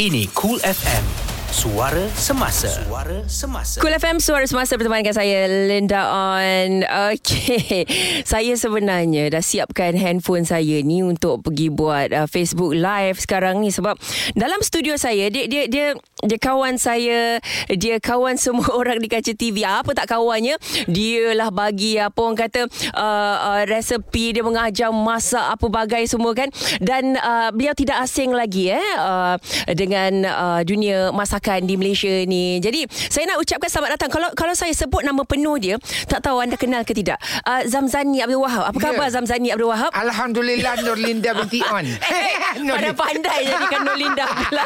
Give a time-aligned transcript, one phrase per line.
[0.00, 1.31] Ini Cool FM.
[1.52, 2.64] Suara semasa.
[2.64, 3.76] Suara semasa.
[3.76, 6.80] Cool FM Suara Semasa bersama dengan saya Linda On.
[7.12, 7.84] Okay
[8.32, 13.68] Saya sebenarnya dah siapkan handphone saya ni Untuk pergi buat uh, Facebook Live sekarang ni.
[13.68, 14.00] Sebab
[14.32, 15.92] dalam studio saya Dia dia dia
[16.24, 17.36] dia kawan saya
[17.68, 20.56] Dia kawan semua orang di kaca TV Apa tak kawannya?
[20.88, 22.64] Dia lah bagi apa orang kata
[22.96, 26.48] uh, uh, Resepi Dia mengajar masak apa bagai semua kan.
[26.80, 29.36] Dan uh, beliau tidak asing lagi eh uh,
[29.68, 34.54] Dengan uh, dunia masakan di Malaysia ni Jadi saya nak ucapkan selamat datang Kalau kalau
[34.54, 35.74] saya sebut nama penuh dia
[36.06, 39.18] Tak tahu anda kenal ke tidak uh, Zamzani Abdul Wahab Apa khabar Ya.
[39.18, 41.82] Zamzani Abdul Wahab Alhamdulillah Nurlinda binti On.
[42.64, 44.64] Nur- Pada pandai jadikan Nolinda pula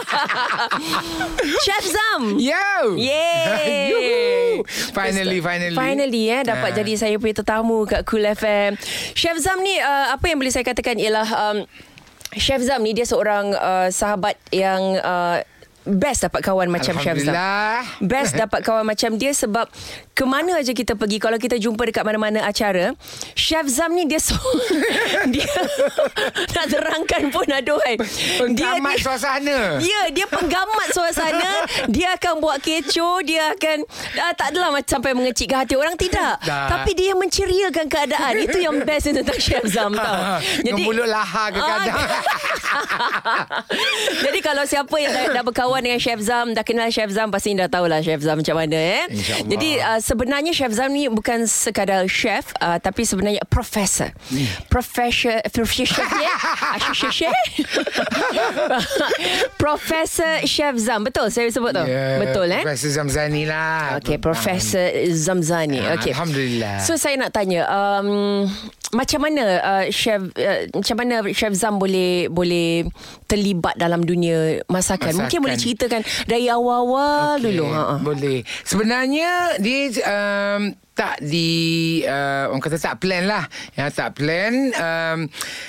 [1.59, 2.69] Chef Zam Yo.
[2.95, 4.67] Yeay Yuhu.
[4.93, 5.73] Finally, finally.
[5.75, 6.77] Finally eh Dapat Ah.
[6.77, 8.75] jadi saya punya tetamu Kat Cool FM
[9.13, 11.59] Chef Zam ni uh, Apa yang boleh saya katakan Ialah um,
[12.35, 15.41] Chef Zam ni Dia seorang uh, Sahabat yang uh,
[15.87, 17.87] Best dapat kawan macam Zam Alhamdulillah.
[18.03, 19.71] Best dapat kawan macam dia Sebab
[20.19, 22.93] Kemana aja kita pergi Kalau kita jumpa dekat mana-mana acara
[23.39, 24.35] Chef Zam ni dia so,
[25.35, 25.47] Dia
[26.59, 27.95] Nak terangkan pun aduhai
[28.37, 29.79] Penggamat suasana.
[29.79, 31.51] Ya, dia penggamat suasana.
[31.87, 33.87] dia akan buat kecoh, dia akan
[34.19, 36.41] uh, tak adalah macam sampai mengecikkan hati orang tidak.
[36.41, 36.69] Tak.
[36.73, 38.35] Tapi dia menceriakan keadaan.
[38.41, 40.41] Itu yang best tentang Chef Zam tau.
[40.65, 42.01] Dengan mulut lahar ke kadang.
[44.25, 47.57] Jadi kalau siapa yang dah, dah berkawan dengan Chef Zam, dah kenal Chef Zam pasti
[47.57, 49.05] dah tahulah Chef Zam macam mana eh.
[49.11, 49.49] InsyaAllah.
[49.51, 54.13] Jadi uh, sebenarnya Chef Zam ni bukan sekadar chef uh, tapi sebenarnya profesor.
[54.31, 54.47] Hmm.
[54.69, 56.37] Profesor profesor ya.
[56.93, 57.33] Chef.
[59.63, 61.05] Profesor Chef Zam.
[61.05, 61.85] Betul saya sebut tu.
[61.85, 62.63] Ya, Betul eh?
[62.65, 63.99] Profesor Zamzani lah.
[64.01, 65.81] Okey, Profesor Zamzani.
[65.83, 66.13] Ah, Okey.
[66.13, 66.81] Alhamdulillah.
[66.85, 68.47] So saya nak tanya, um,
[68.95, 72.87] macam mana uh, chef uh, macam mana chef Zam boleh boleh
[73.27, 75.15] terlibat dalam dunia masakan?
[75.15, 75.21] Masakan.
[75.27, 77.65] Mungkin boleh ceritakan dari awal-awal Okey, dulu.
[77.73, 77.83] Ha.
[77.83, 77.95] ha.
[77.99, 78.39] Boleh.
[78.63, 83.45] Sebenarnya dia um, tak di uh, orang kata tak plan lah.
[83.77, 85.19] Yang tak plan um,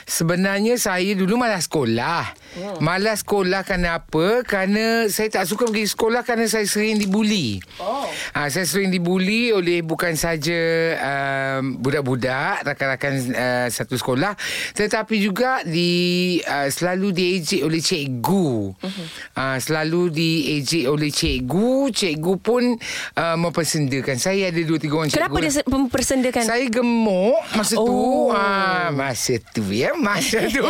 [0.07, 2.23] sebenarnya saya dulu malas sekolah.
[2.63, 2.79] Oh.
[2.79, 4.47] Malas sekolah kerana apa?
[4.47, 7.59] Kerana saya tak suka pergi sekolah kerana saya sering dibuli.
[7.83, 8.07] Oh.
[8.39, 10.55] Ha, saya sering dibuli oleh bukan saja
[10.95, 14.39] um, budak-budak rakan-rakan uh, satu sekolah
[14.79, 18.47] tetapi juga di uh, selalu diejek oleh cikgu.
[18.79, 19.07] Uh-huh.
[19.35, 22.79] Uh, selalu diejek oleh cikgu, cikgu pun
[23.19, 24.15] uh, mempersendakan.
[24.15, 25.11] Saya ada dua tiga orang.
[25.17, 26.43] Kenapa dia se- mempersendakan?
[26.43, 27.83] Saya gemuk masa Oh.
[27.83, 27.95] tu.
[28.29, 30.61] Ha, masa tu ya, masa tu.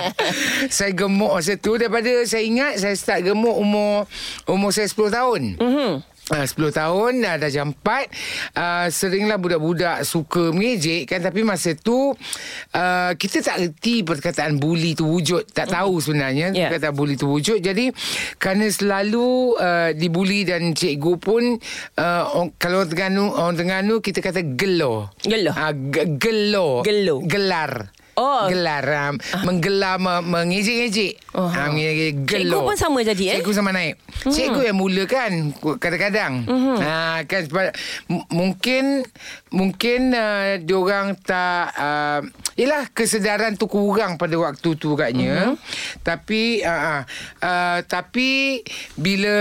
[0.76, 4.06] saya gemuk masa tu daripada saya ingat saya start gemuk umur
[4.46, 5.42] umur saya 10 tahun.
[5.58, 5.90] Mhm.
[6.24, 11.74] Uh, 10 tahun dah, dah jam 4 uh, Seringlah budak-budak suka mengejek kan Tapi masa
[11.74, 12.14] tu
[12.70, 15.42] uh, Kita tak reti perkataan bully tu wujud.
[15.48, 16.70] Tak tahu sebenarnya Yeah.
[16.70, 17.58] Perkataan bully tu wujud.
[17.58, 17.90] Jadi
[18.36, 21.58] Kerana selalu uh, Dibuli dan cikgu pun
[21.96, 25.50] uh, orang- Kalau orang Terengganu Orang Terengganu Kita kata gelo Geloh.
[25.52, 27.18] uh, g- Gelo Gelo.
[27.20, 28.44] Gelar Oh.
[28.44, 31.48] Gelar um, Menggelar me- Mengejek-ejek Oh.
[31.48, 33.36] uh, Mengejek Cikgu pun sama jadi, eh?
[33.40, 34.28] Cikgu sama naik hmm.
[34.28, 35.32] Cikgu yang mula kan
[35.80, 36.76] Kadang-kadang hmm.
[36.76, 37.42] ha, kan,
[38.06, 39.00] m- Mungkin
[39.48, 42.20] Mungkin uh, Diorang tak uh,
[42.52, 45.56] Yelah kesedaran tu kurang Pada waktu tu katnya hmm.
[46.04, 47.02] Tapi uh, uh,
[47.40, 48.60] uh, Tapi
[48.92, 49.34] Bila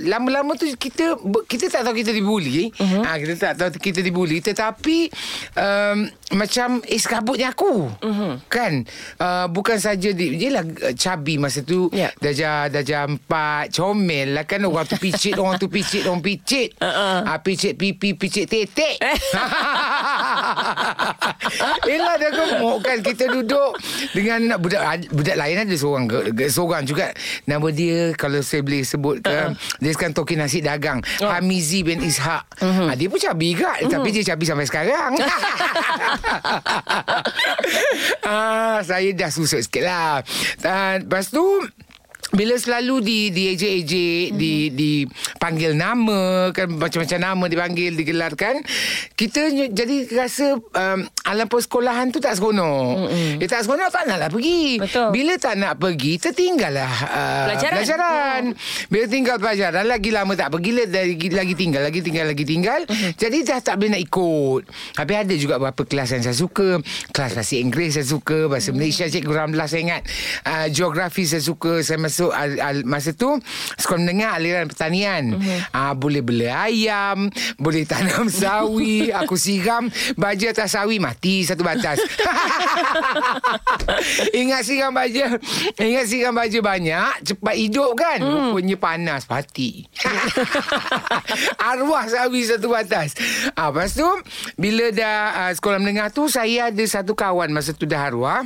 [0.00, 1.12] Lama-lama tu kita
[1.44, 3.04] Kita tak tahu kita dibuli hmm.
[3.04, 5.12] ha, Kita tak tahu kita dibuli Tetapi
[5.54, 8.32] um, Macam Eh sekabutnya aku Mhm.
[8.46, 8.84] Kan
[9.16, 12.12] uh, Bukan saja di, Yelah uh, Cabi masa tu Ya.
[12.16, 17.24] Darjah Darjah empat Comel lah kan Orang tu picit Orang tu picit Orang picit Uh-uh.
[17.24, 17.40] uh-uh.
[17.40, 19.00] Picit pipi Picit tetek
[21.88, 23.76] Yelah dah gemuk kan Kita duduk
[24.12, 27.12] Dengan budak Budak lain ada seorang ke- Seorang juga
[27.44, 29.52] Nama dia Kalau saya boleh sebut ke uh-uh.
[29.78, 31.26] Dia sekarang toki nasi dagang Oh.
[31.26, 32.90] Hamizi bin Ishak uh-huh.
[32.90, 33.90] ha, Dia pun cabi juga uh-huh.
[33.90, 35.12] Tapi dia cabi sampai sekarang
[38.28, 40.22] ah, Saya dah susah sikit lah
[40.58, 41.42] Dan Lepas tu
[42.28, 44.38] bila selalu di di ejek-ejek mm-hmm.
[44.38, 48.60] di dipanggil nama kan macam-macam nama dipanggil digelarkan
[49.16, 53.08] kita jadi rasa um, alam persekolahan tu tak seronok.
[53.08, 53.34] Mm-hmm.
[53.40, 54.80] Dia tak seronok tak naklah pergi.
[54.80, 55.08] Betul.
[55.12, 57.76] Bila tak nak pergi tertinggallah uh, Pelajaran.
[57.80, 58.42] pelajaran.
[58.92, 62.80] Bila tinggal pelajaran lagi lama tak pergi lagi lagi tinggal lagi tinggal lagi tinggal.
[62.84, 63.10] Mm-hmm.
[63.16, 64.62] Jadi dah tak boleh nak ikut.
[64.96, 66.80] Tapi ada juga beberapa kelas yang saya suka.
[67.12, 70.02] Kelas bahasa Inggeris saya suka, bahasa Malaysia Cikgu Ramlah saya ingat.
[70.44, 73.38] Uh, geografi saya suka, saya masuk al, al, masa tu
[73.78, 75.38] sekolah menengah aliran pertanian.
[75.38, 75.60] Uh-huh.
[75.70, 79.86] Uh, boleh beli ayam, boleh tanam sawi, aku siram
[80.18, 82.02] baju atas sawi mati satu batas.
[84.42, 85.38] ingat siram baju,
[85.78, 88.18] ingat siram baju banyak, cepat hidup kan?
[88.18, 88.50] Hmm.
[88.50, 89.86] Rupanya panas pati.
[91.70, 93.14] Arwah sawi satu batas.
[93.54, 94.08] Ah, lepas tu
[94.58, 98.42] bila dah uh, sekolah menengah tu saya ada satu kawan masa tu dah arwah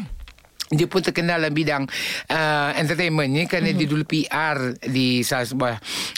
[0.72, 1.84] dia pun terkenal dalam bidang
[2.32, 3.80] uh, entertainment ni kerana mm-hmm.
[3.84, 4.56] dia dulu PR
[4.88, 5.74] di salah sebuah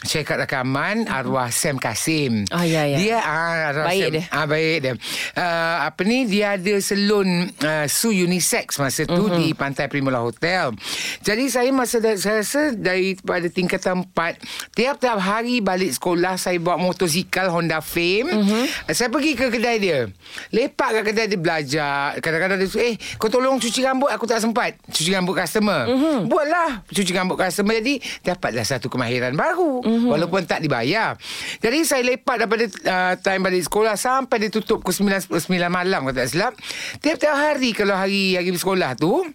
[0.07, 2.47] syarikat rakaman arwah Sam Kasim.
[2.55, 2.97] Ah ya ya.
[2.97, 4.23] Dia ah arwah baik Sam, dia.
[4.31, 4.93] Ah baik dia.
[5.35, 9.39] Uh, apa ni dia ada salon uh, su unisex masa tu mm-hmm.
[9.43, 10.71] di Pantai Primula Hotel.
[11.19, 16.79] Jadi saya masa da- saya rasa daripada tingkatan 4 tiap-tiap hari balik sekolah saya bawa
[16.79, 18.31] motosikal Honda Fame.
[18.31, 18.63] Mm-hmm.
[18.95, 20.07] Saya pergi ke kedai dia.
[20.55, 21.99] Lepak kat kedai dia belajar.
[22.23, 25.89] Kadang-kadang dia eh kau tolong cuci rambut aku tak sempat cuci rambut customer.
[25.89, 26.17] Mm-hmm.
[26.29, 30.09] Buatlah cuci rambut customer jadi dapatlah satu kemahiran baru mm-hmm.
[30.11, 31.17] walaupun tak dibayar.
[31.59, 36.05] Jadi saya lepak daripada uh, time balik sekolah sampai dia tutup pukul 9 9 malam
[36.05, 36.53] kalau tak silap.
[37.01, 39.25] Tiap-tiap hari kalau hari hari sekolah tu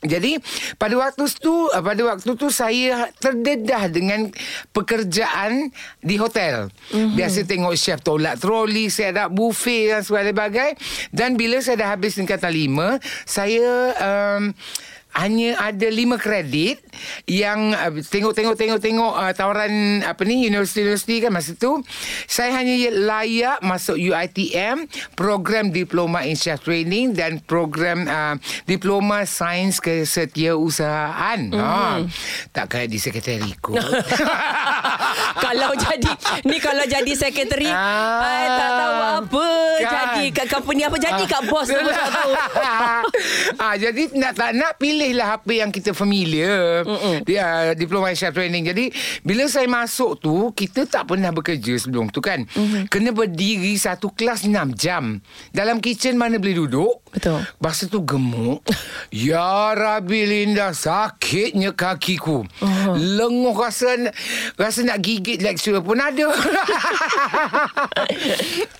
[0.00, 0.40] jadi
[0.80, 4.32] pada waktu tu pada waktu tu saya terdedah dengan
[4.72, 5.68] pekerjaan
[6.00, 6.72] di hotel.
[6.96, 7.16] Mm-hmm.
[7.20, 10.72] Biasa tengok chef tolak troli, saya ada buffet dan sebagainya.
[11.12, 12.96] Dan bila saya dah habis tingkatan lima,
[13.28, 14.56] saya um,
[15.16, 16.78] hanya ada lima kredit
[17.26, 21.82] yang uh, tengok tengok tengok tengok uh, tawaran apa ni universiti-universiti kan masa tu.
[22.30, 24.86] Saya hanya layak masuk UiTM
[25.18, 31.50] program diploma in chef training dan program uh, diploma sains kesetiausahaan.
[31.50, 31.58] Mm-hmm.
[31.58, 32.06] ha.
[32.54, 33.74] Tak kaya di sekretariku.
[35.44, 36.12] Kalau jadi
[36.46, 39.90] ni kalau jadi sekretari ah, I tak tahu apa kan.
[39.90, 40.82] jadi kat company.
[40.86, 42.32] Apa jadi kat bos tu tak tahu.
[43.60, 46.84] Ah jadi nak tak nak pilihlah apa yang kita familiar
[47.24, 48.92] dia diploma in chef training jadi
[49.24, 52.92] bila saya masuk tu kita tak pernah bekerja sebelum tu kan mm-hmm.
[52.92, 55.24] kena berdiri satu kelas 6 jam
[55.56, 57.42] dalam kitchen mana boleh duduk Betul.
[57.58, 58.62] Masa tu gemuk.
[59.10, 62.46] ya Rabbi Linda, sakitnya kakiku.
[62.46, 62.94] Uh-huh.
[62.94, 64.14] Lenguh rasa
[64.54, 66.30] rasa nak gigit lecturer pun ada.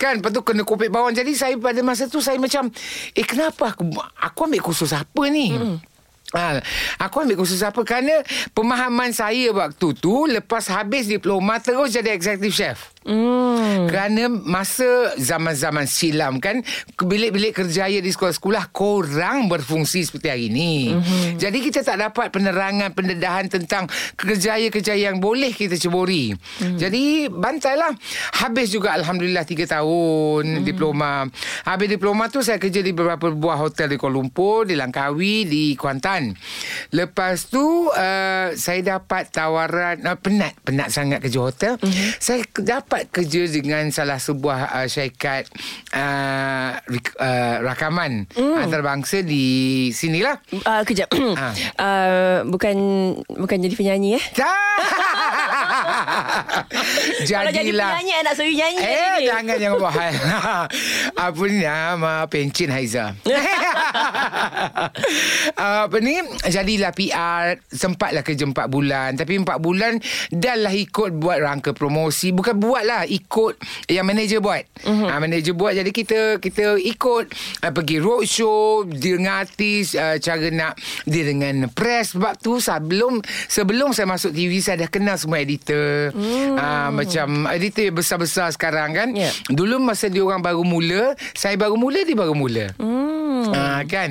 [0.01, 1.11] kan, lepas tu kena kopek bawang.
[1.11, 2.71] Jadi saya pada masa tu saya macam,
[3.19, 5.51] eh kenapa aku, aku ambil kursus apa ni?
[5.51, 5.83] Hmm.
[6.31, 6.63] Ha,
[7.03, 7.83] aku ambil kursus apa?
[7.83, 8.23] Kerana
[8.55, 13.89] pemahaman saya waktu tu Lepas habis diploma Terus jadi executive chef Hmm.
[13.89, 16.61] Kerana masa zaman-zaman silam kan
[17.01, 20.93] bilik-bilik kerjaya di sekolah-sekolah kurang berfungsi seperti hari ini.
[20.93, 21.41] Hmm.
[21.41, 23.89] Jadi kita tak dapat penerangan pendedahan tentang
[24.21, 26.37] kerjaya-kerjaya yang boleh kita ceburi.
[26.61, 26.77] Hmm.
[26.77, 27.97] Jadi bantailah.
[28.45, 30.65] Habis juga alhamdulillah 3 tahun hmm.
[30.69, 31.25] diploma.
[31.65, 35.73] Habis diploma tu saya kerja di beberapa buah hotel di Kuala Lumpur, di Langkawi, di
[35.73, 36.37] Kuantan.
[36.93, 41.73] Lepas tu uh, saya dapat tawaran uh, penat penat sangat kerja hotel.
[41.81, 41.93] Hmm.
[42.21, 45.47] Saya dapat dapat kerja dengan salah sebuah uh, syarikat
[45.95, 46.75] uh,
[47.23, 48.67] uh, rakaman mm.
[48.67, 50.43] antarabangsa di sinilah.
[50.51, 51.07] Uh, kejap.
[51.15, 51.55] ha.
[51.79, 52.75] uh, bukan
[53.31, 54.25] bukan jadi penyanyi eh?
[57.31, 58.83] Kalau jadi penyanyi nak suruh nyanyi.
[58.83, 60.11] Eh jangan buat hal.
[61.31, 63.15] Apa ni nama pencin Haiza.
[65.61, 70.01] apa ni jadilah PR sempatlah kerja 4 bulan tapi 4 bulan
[70.33, 73.55] dah lah ikut buat rangka promosi bukan buat buat lah ikut
[73.93, 74.65] yang manager buat.
[74.89, 75.09] Mm-hmm.
[75.13, 77.25] Ha, manager buat jadi kita kita ikut
[77.61, 83.21] uh, pergi roadshow dengan artis uh, cara nak dia dengan press sebab tu sebelum
[83.53, 86.17] sebelum saya masuk TV saya dah kenal semua editor.
[86.17, 86.57] Mm.
[86.57, 89.09] Uh, macam editor besar-besar sekarang kan.
[89.13, 89.37] Yeah.
[89.53, 92.73] Dulu masa dia orang baru mula, saya baru mula dia baru mula.
[92.81, 93.00] Mm.
[93.81, 94.11] Uh, kan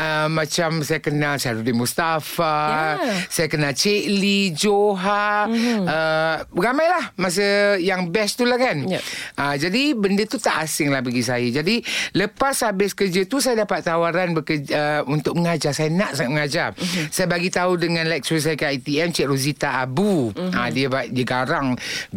[0.00, 3.20] uh, Macam saya kenal Syarudin Mustafa yeah.
[3.28, 5.84] Saya kenal Cik Lee Joha mm-hmm.
[5.84, 9.02] uh, Ramailah Masa yang best tu lah kan yeah.
[9.36, 11.84] uh, Jadi benda tu tak asing lah bagi saya Jadi
[12.16, 16.68] Lepas habis kerja tu Saya dapat tawaran bekerja, uh, Untuk mengajar Saya nak sangat mengajar
[16.72, 17.06] mm-hmm.
[17.12, 20.56] Saya bagi tahu dengan lecturer saya kat ITM Cik Rosita Abu mm-hmm.
[20.56, 21.76] uh, dia, dia garang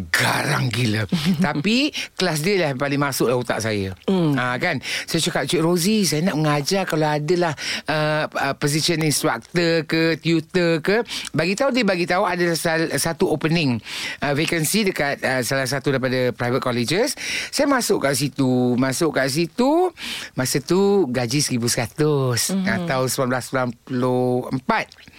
[0.09, 1.03] Garang gila
[1.45, 4.33] Tapi Kelas dia lah yang paling masuk lah otak saya mm.
[4.37, 7.53] uh, Kan Saya cakap Cik Rozi Saya nak mengajar kalau adalah
[7.89, 12.45] uh, uh, position instructor ke tutor ke bagi tahu dia bagi tahu ada
[12.95, 13.81] satu opening
[14.23, 17.17] uh, vacancy dekat uh, salah satu daripada private colleges
[17.51, 19.91] saya masuk kat situ masuk kat situ
[20.37, 22.87] masa tu gaji 1100 mm-hmm.
[22.87, 25.14] tahun 1994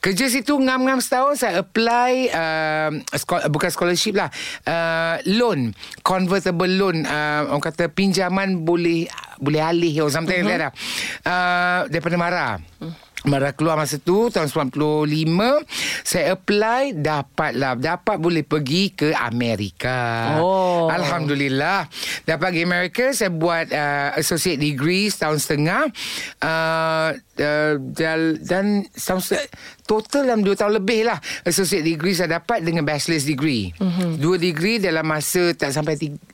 [0.00, 4.28] Kerja situ ngam-ngam setahun saya apply uh, sko- bukan scholarship lah
[4.68, 5.72] uh, loan
[6.04, 9.08] convertible loan uh, orang kata pinjaman boleh
[9.42, 10.50] boleh alih or something uh-huh.
[10.50, 10.72] like that
[11.26, 12.48] uh, daripada Mara.
[12.78, 12.94] Uh.
[13.24, 15.64] Mara keluar masa tu tahun 95
[16.04, 20.36] saya apply dapatlah dapat boleh pergi ke Amerika.
[20.44, 20.92] Oh.
[20.92, 21.88] Alhamdulillah
[22.28, 25.88] dapat pergi Amerika saya buat uh, associate degree setahun setengah
[26.44, 27.74] uh, uh,
[28.44, 29.48] dan, setengah,
[29.88, 31.16] total dalam dua tahun lebih lah
[31.48, 33.72] associate degree saya dapat dengan bachelor's degree.
[33.80, 34.20] Mm-hmm.
[34.20, 36.33] Dua degree dalam masa tak sampai tiga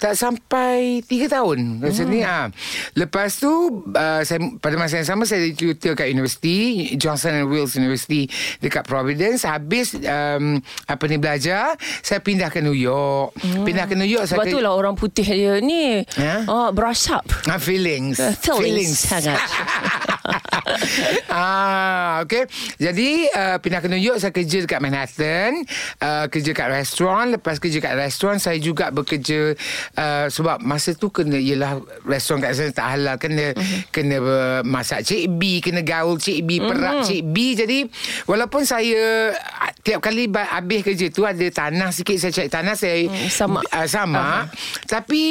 [0.00, 2.48] tak sampai tiga tahun macam ni ah.
[2.96, 7.76] Lepas tu uh, saya pada masa yang sama saya tutor kat universiti Johnson and Wales
[7.76, 8.24] University
[8.64, 10.56] dekat Providence habis um,
[10.88, 13.36] apa ni belajar saya pindah ke New York.
[13.44, 13.68] Hmm.
[13.68, 16.48] Pindah ke New York Sebab saya tu lah orang putih dia ni Ya?
[16.48, 17.28] oh, brush up.
[17.44, 18.16] Ah, feelings.
[18.16, 19.36] Uh, feelings sangat.
[21.32, 22.46] ah, okay.
[22.80, 25.62] Jadi uh, pindah ke New York saya kerja dekat Manhattan,
[26.00, 27.36] uh, kerja kat restoran.
[27.36, 29.54] Lepas kerja kat restoran saya juga bekerja
[29.98, 33.80] uh, sebab masa tu kena ialah restoran kat sana tak halal kena uh-huh.
[33.92, 37.06] kena uh, masak cik B, kena gaul cik B, perak uh-huh.
[37.06, 37.36] cik B.
[37.58, 37.78] Jadi
[38.24, 42.98] walaupun saya uh, tiap kali habis kerja tu ada tanah sikit saya cari tanah saya
[43.10, 43.60] Hmm, sama.
[43.72, 44.44] uh, sama uh-huh.
[44.86, 45.22] tapi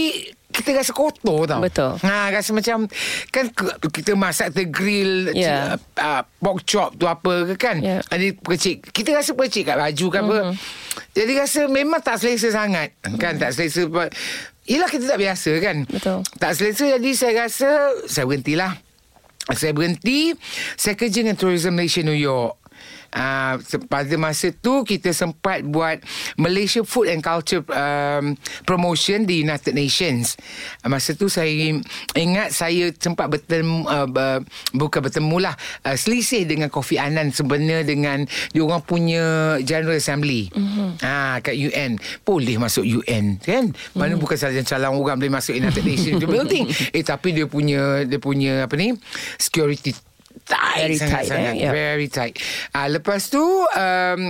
[0.50, 1.62] kita rasa kotor tau.
[1.62, 1.94] Betul.
[2.02, 2.90] Ha rasa macam
[3.30, 3.46] kan
[3.94, 5.78] kita masak the grill Ya.
[5.78, 6.02] yeah.
[6.02, 7.78] uh, pork chop tu apa ke kan.
[7.80, 8.02] Ya.
[8.10, 8.90] Ada percik.
[8.90, 10.38] Kita rasa percik kat baju ke apa.
[10.50, 10.54] Mhm.
[11.14, 12.98] Jadi rasa memang tak selesa sangat.
[13.22, 13.86] Kan tak selesa.
[14.66, 15.78] Yelah kita tak biasa kan.
[15.86, 16.20] Betul.
[16.38, 17.70] Tak selesa jadi saya rasa
[18.06, 18.74] saya berhentilah.
[19.50, 20.38] Saya berhenti.
[20.78, 22.59] Saya kerja dengan Tourism Malaysia New York.
[23.10, 23.58] Uh,
[23.90, 26.02] pada masa tu kita sempat buat
[26.38, 28.38] Malaysia Food and Culture um,
[28.70, 30.38] promotion di United Nations.
[30.86, 31.50] Uh, masa tu saya
[32.14, 34.46] ingat saya sempat bertemu uh, ber,
[34.78, 40.50] bukan bertemu lah uh, selisih dengan Kofi Annan sebenarnya dengan diorang punya General Assembly.
[40.54, 40.90] Mm-hmm.
[41.02, 41.98] Ah kat UN.
[42.22, 43.74] Boleh masuk UN kan?
[43.98, 44.22] Mana mm.
[44.22, 46.66] bukan saja calon orang boleh masuk United Nations building.
[46.94, 48.94] Eh tapi dia punya dia punya apa ni?
[49.38, 50.09] Security
[50.50, 51.30] tight Very sangat, tight, eh?
[51.30, 51.74] sangat, Yeah.
[51.74, 52.36] very tight.
[52.74, 54.22] Ah lepas tu um,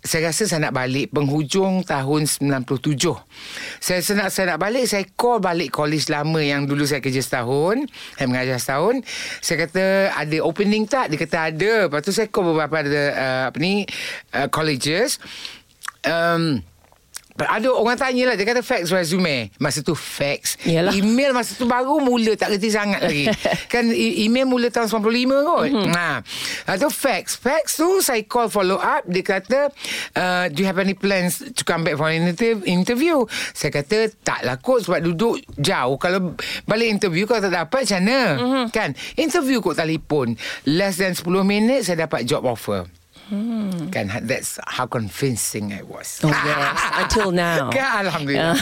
[0.00, 2.96] saya rasa saya nak balik penghujung tahun 97.
[3.84, 7.84] Saya nak saya nak balik, saya call balik college lama yang dulu saya kerja setahun,
[8.16, 9.04] saya mengajar setahun.
[9.44, 9.84] Saya kata
[10.16, 11.12] ada opening tak?
[11.12, 11.72] Dia kata ada.
[11.88, 13.84] Lepas tu saya call beberapa ada uh, apa ni
[14.32, 15.20] uh, colleges.
[16.00, 16.64] Um,
[17.48, 19.48] ada orang tanya lah Dia kata fax resume.
[19.56, 20.60] Masa tu fax.
[20.66, 20.92] Yalah.
[20.92, 23.30] Email masa tu baru mula Tak kerti sangat lagi.
[23.72, 25.00] Kan email mula tahun 95
[25.46, 25.68] kot.
[25.70, 25.88] Mm-hmm.
[25.88, 26.20] Nah,
[26.68, 27.40] Itu fax.
[27.40, 29.06] Fax tu saya call follow up.
[29.08, 29.72] Dia kata
[30.18, 33.24] uh, Do you have any plans To come back for an inter- interview?
[33.54, 35.96] Saya kata Tak lah kot Sebab duduk jauh.
[35.96, 36.34] Kalau
[36.66, 38.20] balik interview Kalau tak dapat macam mana?
[38.36, 38.64] Mm-hmm.
[38.74, 38.90] Kan?
[39.16, 40.34] Interview kot telefon.
[40.66, 42.99] Less than 10 minit Saya dapat job offer
[43.30, 43.86] Hmm.
[43.94, 46.18] Kan that's how convincing I was.
[46.20, 47.70] Oh yes, until now.
[47.78, 48.58] Kan Alhamdulillah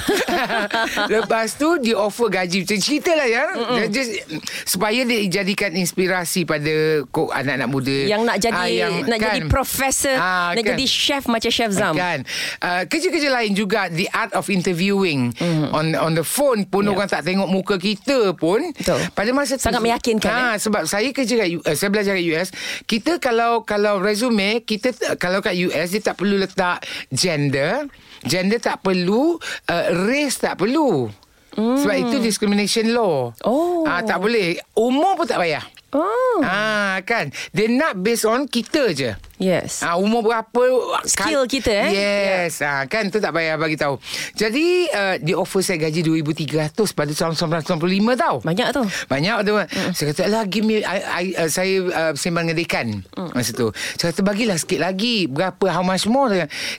[1.15, 3.45] Lepas tu Dia offer gaji Macam cerita lah ya
[3.89, 4.21] just,
[4.65, 10.17] Supaya dia jadikan inspirasi Pada kok anak-anak muda Yang nak jadi Ah, nak jadi profesor,
[10.19, 10.75] Ah, nak kan.
[10.75, 11.95] jadi chef macam chef Zam.
[11.95, 12.27] Kan
[12.61, 15.73] uh, Kerja-kerja lain juga The art of interviewing mm.
[15.73, 16.97] On on the phone pun Ya.
[16.97, 19.01] Orang tak tengok muka kita pun Betul.
[19.13, 22.49] Pada masa tu Sangat meyakinkan, ha, Sebab saya kerja kat US Saya belajar kat US
[22.85, 27.87] Kita kalau Kalau resume Kita Kalau kat US Dia tak perlu letak Gender
[28.27, 29.39] Gender tak perlu
[29.71, 31.07] uh, Race tak perlu
[31.55, 31.77] mm.
[31.83, 33.87] Sebab itu discrimination law Oh.
[33.87, 36.45] Ah, Tak boleh Umur pun tak payah Oh.
[36.45, 37.33] Ah kan?
[37.57, 39.17] Dia nak based on Kita je.
[39.41, 39.81] Yes.
[39.81, 40.63] Ah umur berapa
[41.09, 41.91] Skill kita, eh?
[41.97, 42.61] Yes.
[42.61, 43.09] Ah, Kan?
[43.09, 43.97] Tu tak payah bagi tahu.
[44.37, 48.37] Jadi uh, Dia offer saya gaji 2,300 Pada tahun 1995 tau.
[48.45, 48.83] Banyak tu.
[49.09, 49.53] banyak tu.
[49.57, 49.91] Mm.
[49.97, 53.31] Saya kata lah give me I, I, uh, Saya uh, sembang dengan dekan mm.
[53.33, 53.73] Masa tu.
[53.97, 55.25] Saya kata bagilah sikit lagi.
[55.25, 55.73] Berapa?
[55.73, 56.29] How much more?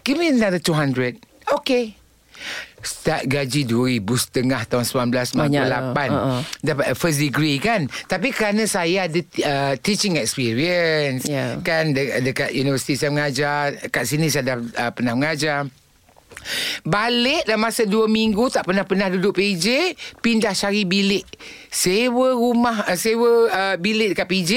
[0.05, 1.17] Give me another 200
[1.49, 1.98] Okay
[2.79, 6.09] Start gaji 2,000 setengah tahun 1998 Banyak.
[6.09, 6.41] Uh-uh.
[6.59, 11.59] Dapat first degree kan Tapi kerana saya ada uh, teaching experience Yeah.
[11.59, 15.67] Kan de- dekat universiti saya mengajar Kat sini saya dah uh, pernah mengajar
[16.81, 21.27] Balik dalam masa dua minggu Tak pernah-pernah duduk PJ Pindah cari bilik
[21.67, 24.51] Sewa rumah uh, Sewa uh, bilik dekat PJ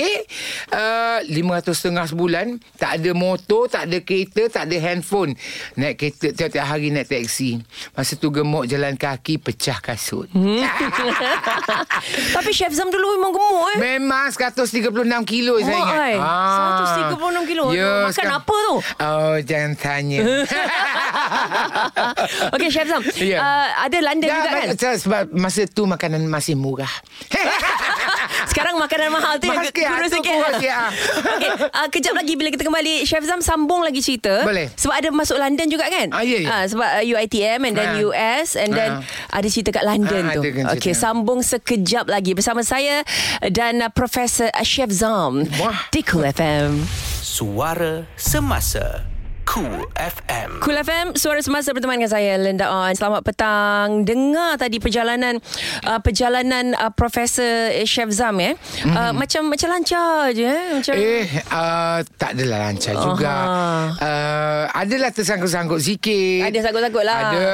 [0.70, 1.68] uh, RM500
[2.08, 5.34] sebulan Tak ada motor Tak ada kereta Tak ada handphone
[5.74, 7.60] Naik kereta Tiap-tiap hari naik taksi
[7.92, 10.62] Masa tu gemuk jalan kaki Pecah kasut Hmm.
[12.34, 13.78] Tapi chef Zam dulu memang gemuk eh.
[13.92, 14.88] Memang 136
[15.24, 16.18] kilo saya Mak, ingat.
[16.18, 17.12] Ah.
[17.12, 17.64] 136 kilo.
[17.70, 18.74] Ya, Makan sekarang- apa tu?
[18.98, 20.18] Oh jangan tanya
[22.54, 23.02] Okey chef Zam.
[23.16, 23.38] Ya.
[23.38, 24.66] Uh, ada London juga kan?
[24.76, 26.90] Sebab masa tu makanan masih murah
[28.42, 30.35] Sekarang makanan mahal tu Mahal sikit, kurus sikit.
[30.35, 30.90] kurus ah.
[31.37, 34.42] Okey, uh, kejap lagi bila kita kembali Chef Zam sambung lagi cerita.
[34.42, 34.69] Boleh.
[34.75, 36.11] Sebab ada masuk London juga kan?
[36.11, 36.49] Ah, ya, ya.
[36.50, 38.04] Ah, sebab uh, UiTM and then Ah.
[38.04, 39.37] US and then Ah.
[39.37, 40.40] ada cerita kat London Ah, tu.
[40.42, 40.75] kan cerita.
[40.75, 43.04] Okey, sambung sekejap lagi bersama saya
[43.47, 45.88] dan uh, Profesor uh, Chef Zam Wah.
[45.88, 46.83] di Cool FM.
[47.23, 49.12] Suara Semasa
[49.46, 54.80] Cool FM Cool FM Suara Semasa bersama dengan saya Linda On Selamat petang Dengar tadi
[54.80, 55.38] perjalanan
[55.84, 58.94] uh, Perjalanan uh, Profesor Chef Zam eh mm-hmm.
[58.96, 63.34] uh, Macam macam lancar je eh Macam Eh, uh, tak adalah lancar juga.
[63.99, 66.49] Uh, adalah tersangkut-sangkut sikit.
[66.49, 67.18] Ada sangkut-sangkut lah.
[67.18, 67.46] Ada,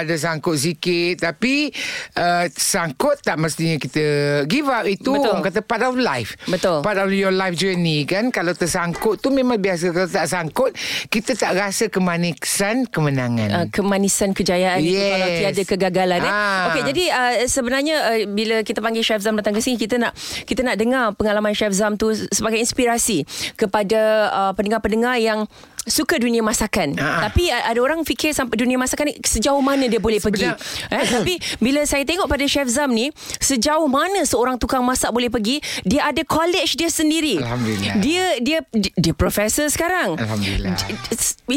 [0.00, 1.14] ada sangkut sikit.
[1.20, 1.68] Tapi
[2.16, 4.04] uh, sangkut tak mestinya kita
[4.48, 4.88] give up.
[4.88, 5.30] Itu Betul.
[5.30, 6.34] orang kata part of life.
[6.48, 6.80] Betul.
[6.80, 8.32] Part of your life journey kan.
[8.32, 9.92] Kalau tersangkut tu memang biasa.
[9.92, 10.72] Kalau tak sangkut,
[11.12, 13.48] kita tak rasa kemanisan kemenangan.
[13.52, 15.12] Uh, kemanisan kejayaan itu Yes.
[15.12, 16.32] kalau tiada kegagalan eh.
[16.32, 16.72] Ah.
[16.72, 20.14] Okey jadi uh, sebenarnya uh, bila kita panggil Chef Zam datang ke sini kita nak
[20.44, 24.00] kita nak dengar pengalaman Chef Zam tu sebagai inspirasi kepada
[24.30, 25.46] uh, pendengar-pendengar yang
[25.84, 26.96] suka dunia masakan.
[26.96, 27.24] Ah.
[27.24, 30.46] Tapi ada orang fikir sampai dunia masakan ni sejauh mana dia boleh pergi.
[30.46, 35.10] Sebenar- Eh, tapi bila saya tengok pada Chef Zam ni sejauh mana seorang tukang masak
[35.10, 37.36] boleh pergi, dia ada college dia sendiri.
[37.36, 37.94] Alhamdulillah.
[37.98, 40.16] Dia dia dia, dia profesor sekarang.
[40.16, 40.72] Alhamdulillah.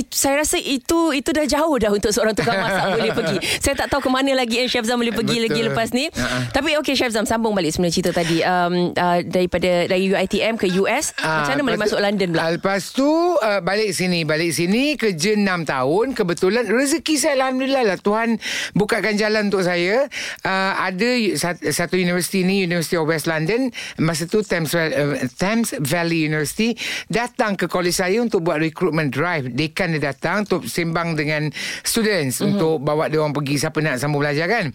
[0.09, 3.37] Saya rasa itu itu dah jauh dah untuk seorang tukang masak boleh pergi.
[3.57, 5.45] Saya tak tahu ke mana lagi yang Chef Zam boleh pergi Betul.
[5.47, 6.05] lagi lepas ni.
[6.09, 6.51] Ha-ha.
[6.51, 10.67] Tapi okey Chef Zam sambung balik sebenarnya cerita tadi um, uh, daripada dari UiTM ke
[10.77, 11.15] US.
[11.17, 12.41] Ah, macam mana boleh masuk London pula?
[12.41, 16.05] ah, Lepas tu uh, balik sini, balik sini kerja 6 tahun.
[16.15, 18.41] Kebetulan rezeki saya alhamdulillah lah Tuhan
[18.73, 20.09] bukakan jalan untuk saya.
[20.41, 23.69] Uh, ada sat- satu universiti ni University of West London
[24.01, 24.89] masa tu Thames, uh,
[25.35, 26.73] Thames Valley University
[27.11, 29.51] datang ke college saya untuk buat recruitment drive.
[29.51, 31.51] Dekan dia datang untuk sembang dengan
[31.83, 32.49] students mm-hmm.
[32.55, 34.65] untuk bawa dia orang pergi siapa nak sambung belajar kan.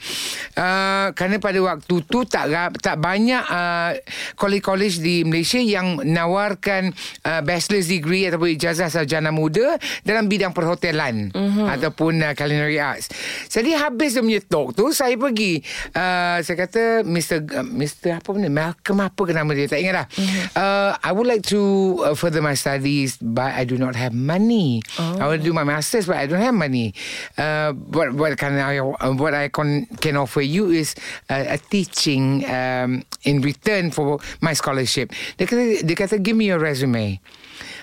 [0.55, 3.97] Uh, kerana pada waktu tu tak tak banyak uh,
[4.37, 6.93] college-college di Malaysia yang menawarkan
[7.25, 11.67] uh, bachelor's degree ataupun ijazah sarjana muda dalam bidang perhotelan mm-hmm.
[11.67, 13.09] ataupun uh, culinary arts.
[13.49, 15.65] Jadi habis dia punya talk tu saya pergi
[15.97, 17.39] uh, saya kata Mr.
[17.49, 18.21] Uh, Mr.
[18.21, 20.07] apa benda Malcolm apa ke nama dia tak ingat dah.
[20.13, 20.43] Mm-hmm.
[20.53, 21.61] Uh, I would like to
[22.05, 24.85] uh, further my studies but I do not have money.
[25.01, 25.19] Oh.
[25.19, 26.93] I want to do my masters but I don't have money.
[27.41, 30.95] Uh, what what can I uh, what I can can offer you is
[31.33, 35.15] uh, a teaching um, in return for my scholarship.
[35.39, 37.23] Dia kata dia kata give me your resume.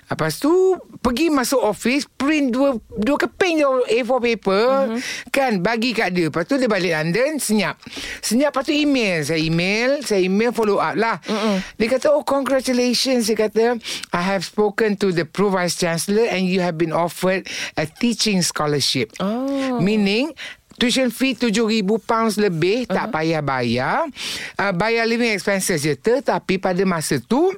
[0.10, 0.74] Lepas tu
[1.06, 3.70] pergi masuk office print dua dua keping je
[4.02, 5.00] A4 paper mm-hmm.
[5.30, 6.34] kan bagi kat dia.
[6.34, 7.78] Lepas tu dia balik London senyap.
[8.20, 11.22] Senyap lepas tu email, saya email, saya email follow up lah.
[11.24, 11.56] Mm-hmm.
[11.78, 13.78] Dia kata oh congratulations dia kata
[14.10, 17.46] I have spoken to the pro vice chancellor and you have been offered
[17.78, 19.14] a teaching scholarship.
[19.22, 19.78] Oh.
[19.78, 20.34] Meaning
[20.80, 22.96] Tuition fee RM7,000 pounds lebih uh-huh.
[22.96, 24.08] tak payah bayar.
[24.56, 25.92] Uh, bayar living expenses je.
[26.00, 27.52] Tetapi pada masa tu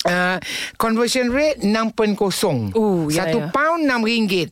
[0.00, 0.40] Uh,
[0.80, 2.16] conversion rate 6.0
[2.72, 3.52] Oh, ya, Satu ya.
[3.52, 4.48] pound RM6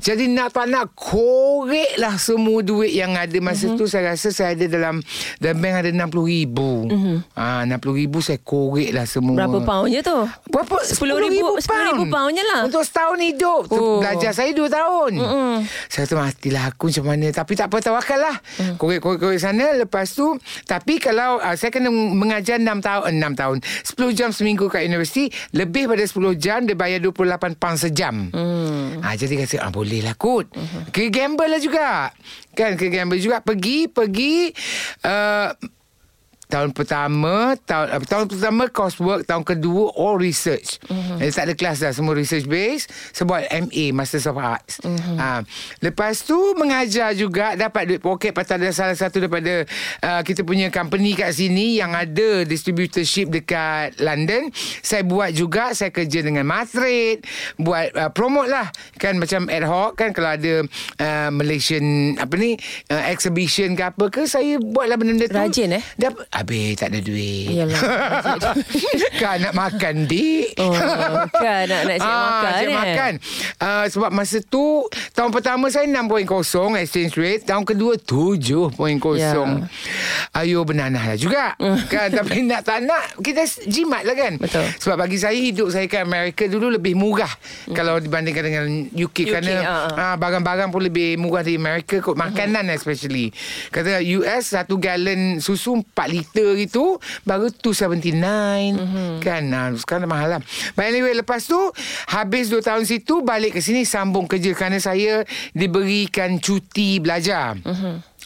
[0.00, 3.76] Jadi nak tak nak Korek lah semua duit yang ada Masa mm-hmm.
[3.76, 5.04] tu saya rasa Saya ada dalam
[5.36, 6.56] Dalam bank ada RM60,000
[6.88, 7.16] mm-hmm.
[7.36, 10.18] ah, RM60,000 saya korek lah semua Berapa pound je tu?
[10.48, 10.76] Berapa?
[10.80, 12.60] RM10,000 RM10,000 pound je lah.
[12.64, 14.00] Untuk setahun hidup Oh.
[14.00, 15.54] Belajar saya dua tahun Mm-mm.
[15.92, 18.80] Saya kata matilah aku macam mana Tapi tak apa tawakal lah mm.
[18.80, 20.32] Korek-korek sana Lepas tu
[20.64, 25.26] Tapi kalau uh, Saya kena mengajar 6 tahun 6 tahun 10 jam seminggu kat universiti
[25.54, 29.02] Lebih pada 10 jam Dia bayar 28 pound sejam mm.
[29.02, 30.94] ha, Jadi kata ah, Boleh lah kot mm-hmm.
[30.94, 32.14] Kena gamble lah juga
[32.54, 34.54] Kan kena gamble juga Pergi Pergi
[35.04, 35.50] uh,
[36.48, 41.20] Tahun pertama tahun, uh, tahun pertama coursework Tahun kedua all research uh-huh.
[41.20, 45.20] eh, Tak ada kelas dah Semua research base Sebab MA Masters of Arts uh-huh.
[45.20, 45.40] uh,
[45.84, 49.68] Lepas tu Mengajar juga Dapat duit poket Pasal ada salah satu daripada
[50.00, 54.48] uh, Kita punya company kat sini Yang ada distributorship Dekat London
[54.80, 57.28] Saya buat juga Saya kerja dengan Matrade
[57.60, 60.64] Buat uh, promote lah Kan macam ad hoc Kan kalau ada
[60.96, 62.56] uh, Malaysian Apa ni
[62.88, 65.84] uh, Exhibition ke apa ke Saya buatlah benda-benda tu Rajin, eh?
[66.00, 67.50] Dapat Habis tak ada duit.
[67.50, 67.82] Yalah.
[69.20, 70.54] Kan nak makan dik.
[70.62, 70.70] Oh,
[71.34, 72.74] kan nak nak siap makan, siap eh?
[72.78, 73.12] makan.
[73.58, 74.86] Uh, Sebab masa tu
[75.18, 77.42] Tahun pertama saya 6.0 exchange rate.
[77.42, 78.78] Tahun kedua 7.0
[79.18, 79.34] Ya.
[80.36, 81.58] Ayo bernanah lah juga.
[81.92, 84.38] Kan Tapi nak tak nak Kita jimat lah kan.
[84.38, 84.62] Betul.
[84.78, 87.30] Sebab bagi saya Hidup saya kat Amerika dulu Lebih murah.
[87.74, 89.90] Kalau dibandingkan dengan UK, UK, Kerana ah, ah.
[89.98, 93.34] ah, Barang-barang pun lebih murah Di Amerika kot Makanan especially.
[93.74, 100.28] Kata US Satu galon susu 4 liter gitu Baru 279 Kan ah, Sekarang dah mahal
[100.38, 100.40] lah
[100.74, 101.58] But anyway Lepas tu
[102.10, 107.56] Habis 2 tahun situ Balik ke sini Sambung kerja Kerana saya Diberikan cuti belajar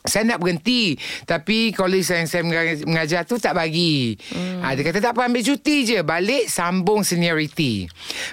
[0.03, 2.43] saya nak berhenti tapi kolej yang saya
[2.83, 4.19] mengajar tu tak bagi.
[4.35, 4.59] Hmm.
[4.67, 6.03] Ha, dia kata tak apa ambil cuti je.
[6.03, 7.87] Balik sambung seniority.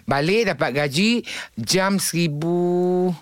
[0.10, 1.22] Balik dapat gaji
[1.54, 3.14] jam seribu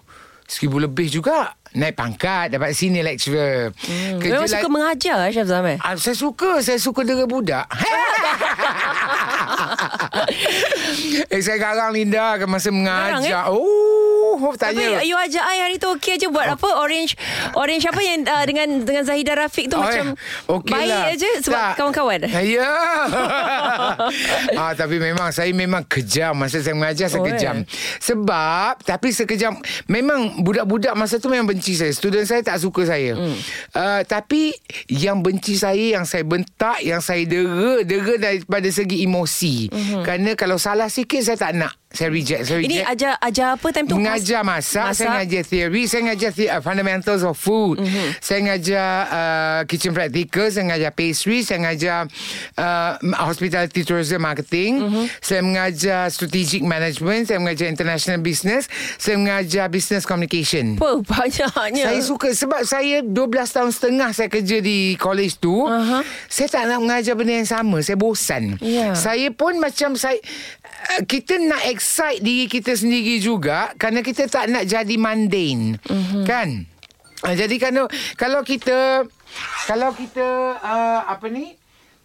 [0.48, 1.52] seribu lebih juga.
[1.76, 4.20] Naik pangkat Dapat senior lecturer Hmm.
[4.20, 5.78] Memang suka mengajar Chef eh?
[5.80, 7.66] Ah, saya suka Saya suka dera budak
[11.34, 13.52] Eh saya garang Linda Masa mengajar Garang, eh?
[13.52, 14.17] Oh
[14.54, 15.02] Tapi Tanya.
[15.02, 16.70] you ajak I hari tu okey je buat apa?
[16.78, 17.18] Orange
[17.54, 21.12] orange apa yang uh, dengan dengan Zahida Rafiq tu Oh, macam eh, okey baik lah.
[21.12, 21.74] aje sebab Tak.
[21.76, 22.20] kawan-kawan.
[22.40, 22.72] Ya.
[24.58, 26.34] Ah, Tapi memang Saya memang kejam.
[26.34, 27.56] Masa saya mengajar Saya Oh, kejam.
[27.58, 27.66] eh.
[28.00, 31.90] Sebab Tapi sekejam Memang budak-budak Masa tu memang benci saya.
[31.90, 33.14] Student saya tak suka saya.
[33.14, 33.36] Hmm.
[33.74, 34.54] uh, Tapi
[34.88, 39.70] Yang benci saya Yang saya bentak Yang saya dera Dera daripada segi emosi.
[40.02, 42.60] Kerana kalau salah sikit Saya tak nak Saya reject Saya.
[42.60, 43.96] Ini reject ajar ajar apa time tu?
[43.96, 44.98] Mengajar masak, Masak.
[44.98, 48.08] Saya mengajar theory Saya mengajar the, uh, fundamentals of food mm-hmm.
[48.20, 52.00] Saya mengajar uh, kitchen practical Saya mengajar pastry Saya mengajar
[52.58, 52.92] uh,
[53.24, 55.06] hospitality tourism marketing mm-hmm.
[55.22, 58.66] Saya mengajar strategic management Saya mengajar international business
[58.98, 61.84] Saya mengajar business communication apa banyaknya.
[61.90, 65.66] saya suka sebab saya 12 tahun setengah saya kerja di college tu.
[65.68, 66.02] Aha.
[66.30, 67.82] Saya tak nak mengajar benda yang sama.
[67.84, 68.56] Saya bosan.
[68.64, 68.96] Ya.
[68.96, 70.18] Saya pun macam saya
[70.96, 75.78] uh, kita nak excite diri kita sendiri juga kerana kita tak nak jadi mundane.
[75.86, 76.26] Mhm.
[76.26, 76.66] Kan?
[77.22, 77.86] Uh, jadi kalau
[78.18, 79.06] kalau kita
[79.70, 81.54] kalau kita uh, apa ni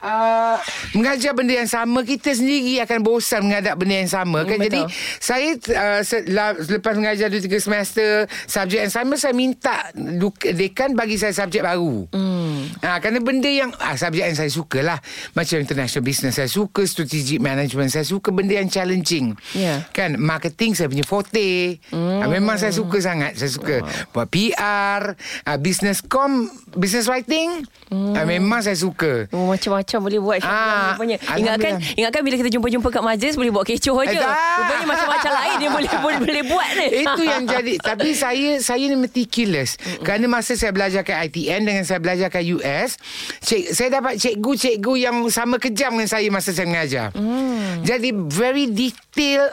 [0.02, 0.58] Uh,
[0.92, 4.90] mengajar benda yang sama kita sendiri akan bosan menghadap benda yang sama kan jadi betul.
[5.22, 8.10] saya uh, se- la- lepas mengajar 2 3 semester
[8.50, 12.10] subjek yang sama saya minta du- dekan bagi saya subjek baru.
[12.10, 12.66] Hmm.
[12.82, 14.98] Ha, kerana benda yang ah, subjek yang saya suka lah
[15.32, 19.38] macam international business saya suka strategic management saya suka benda yang challenging.
[19.54, 19.86] Ya.
[19.94, 21.78] Kan marketing saya punya forte.
[21.94, 22.18] Hmm.
[22.18, 25.14] Ha, memang saya suka sangat saya suka buat PR,
[25.46, 27.62] uh, business com, business writing.
[27.86, 28.18] Hmm.
[28.18, 29.30] Ha, memang saya suka.
[29.30, 31.16] Oh, macam-macam boleh buat Ah, rupanya.
[31.37, 34.33] Ingatkan ingatkan bila kita jumpa-jumpa kat majlis boleh buat kecoh tak.
[34.33, 36.87] Rupanya macam-macam lain dia boleh boleh, boleh buat ni.
[37.02, 41.85] Itu yang jadi Tapi saya Saya ni meticulous Kerana masa saya belajar kat ITN Dengan
[41.85, 42.96] saya belajar kat US
[43.42, 47.83] cik, Saya dapat cikgu-cikgu Yang sama kejam dengan saya Masa saya mengajar mm.
[47.87, 49.52] Jadi very detail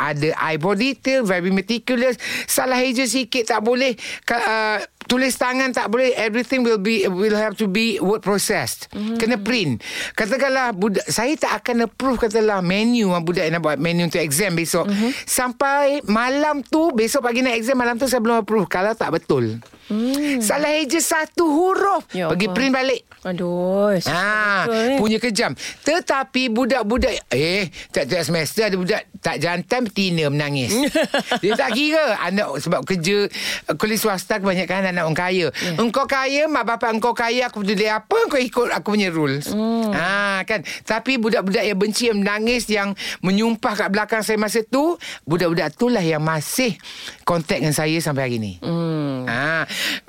[0.00, 3.96] Ada eyeball detail Very meticulous Salah eja sikit Tak boleh
[4.30, 9.18] uh, Tulis tangan tak boleh Everything will be Will have to be Word processed mm.
[9.22, 9.80] Kena print
[10.18, 14.90] Katakanlah budak, Saya tak akan approve Katalah menu Budak nak buat menu Untuk exam besok
[14.90, 15.10] mm-hmm.
[15.24, 19.62] Sampai malam tu Besok pagi nak exam Malam tu saya belum approve Kalau tak betul
[19.88, 20.42] mm.
[20.42, 23.98] Salah eja satu huruf Ya Pergi print balik Aduh.
[24.06, 24.96] Ah, betul ni.
[25.02, 25.52] punya kejam.
[25.82, 30.70] Tetapi budak-budak eh tak-tak semester ada budak tak jantan betina menangis.
[31.42, 33.26] Dia tak kira anak sebab kerja
[33.74, 35.52] kuliah swasta kebanyakan anak orang kaya.
[35.52, 35.76] Yeah.
[35.76, 39.52] Engkau kaya, mak bapak engkau kaya, aku peduli apa engkau ikut aku punya rules.
[39.52, 39.92] Mm.
[39.92, 40.62] Ah kan.
[40.86, 46.00] Tapi budak-budak yang benci yang menangis yang menyumpah kat belakang saya masa tu, budak-budak itulah
[46.00, 46.78] yang masih
[47.26, 48.52] kontak dengan saya sampai hari ni.
[48.62, 49.26] Mm.
[49.26, 49.64] Ah,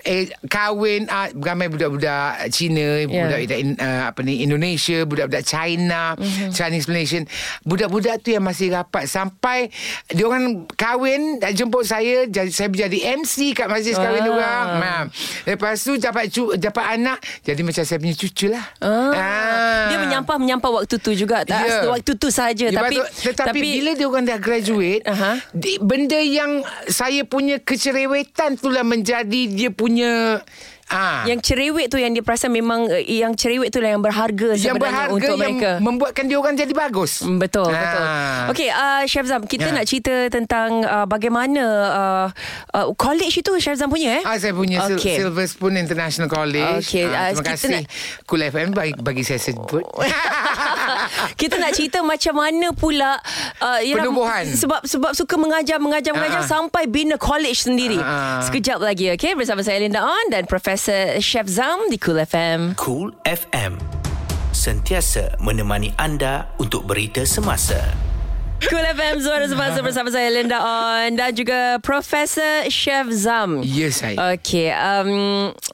[0.06, 3.26] eh kahwin ah, ramai budak-budak Cina, Ya.
[3.26, 6.54] budak budak uh, apa ni Indonesia, budak-budak China, mm-hmm.
[6.54, 7.24] Chinese Malaysian.
[7.66, 9.74] Budak-budak tu yang masih rapat sampai
[10.08, 14.30] dia orang kahwin dan jemput saya jadi saya menjadi MC kat majlis kahwin Ah.
[14.30, 14.66] orang.
[14.82, 15.00] Ha.
[15.46, 18.66] Lepas tu dapat cu, dapat anak jadi macam saya punya cucu lah.
[18.80, 19.88] Ah.
[19.88, 21.84] Dia menyampah menyampah waktu tu juga tak Ya.
[21.90, 25.42] waktu tu saja Ya, tapi tetapi bila dia orang dah graduate, Aha.
[25.52, 30.42] di, benda yang saya punya kecerewetan itulah menjadi dia punya
[30.90, 34.54] ah yang cerewet tu yang dia perasan memang uh, yang cerewet tu lah yang berharga
[34.54, 35.72] yang sebenarnya berharga untuk yang mereka.
[35.80, 37.22] membuatkan dia orang jadi bagus.
[37.22, 37.78] Mm, Betul, Ah.
[37.78, 38.06] betul.
[38.50, 39.74] Okey, uh, Chef Zam, kita Ya.
[39.74, 42.28] nak cerita tentang uh, bagaimana uh,
[42.72, 44.24] uh, college itu Chef Zam punya eh?
[44.24, 44.96] Ah, saya punya okay.
[44.96, 45.16] Okey.
[45.18, 46.80] Silver Spoon International College.
[46.82, 47.70] Okey, ah, Ah, terima kita kasih.
[47.76, 47.90] nak-
[48.24, 49.84] Cool FM bagi, bagi saya sebut.
[51.38, 53.20] kita nak cerita macam mana pula
[53.60, 54.46] uh, Penubuhan.
[54.48, 56.48] sebab sebab suka mengajar mengajar mengajar Ah.
[56.48, 57.98] sampai bina college sendiri.
[57.98, 58.40] Ah.
[58.42, 60.77] Sekejap lagi okey bersama saya Linda On dan Profesor
[61.18, 62.78] Chef Zam di Cool FM.
[62.78, 63.82] Cool FM.
[64.54, 67.82] Sentiasa menemani anda untuk berita semasa.
[68.58, 73.62] Cool FM Suara Semasa bersama saya Linda On dan juga Profesor Chef Zam.
[73.62, 74.34] Ya, saya.
[74.34, 75.10] Okey, um,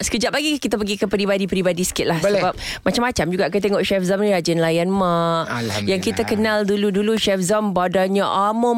[0.03, 2.43] sekejap lagi kita pergi ke peribadi-peribadi sikit lah Boleh.
[2.43, 5.47] sebab macam-macam juga kita tengok Chef Zam ni rajin layan mak.
[5.87, 8.75] Yang kita kenal dulu-dulu Chef Zam badannya nyam,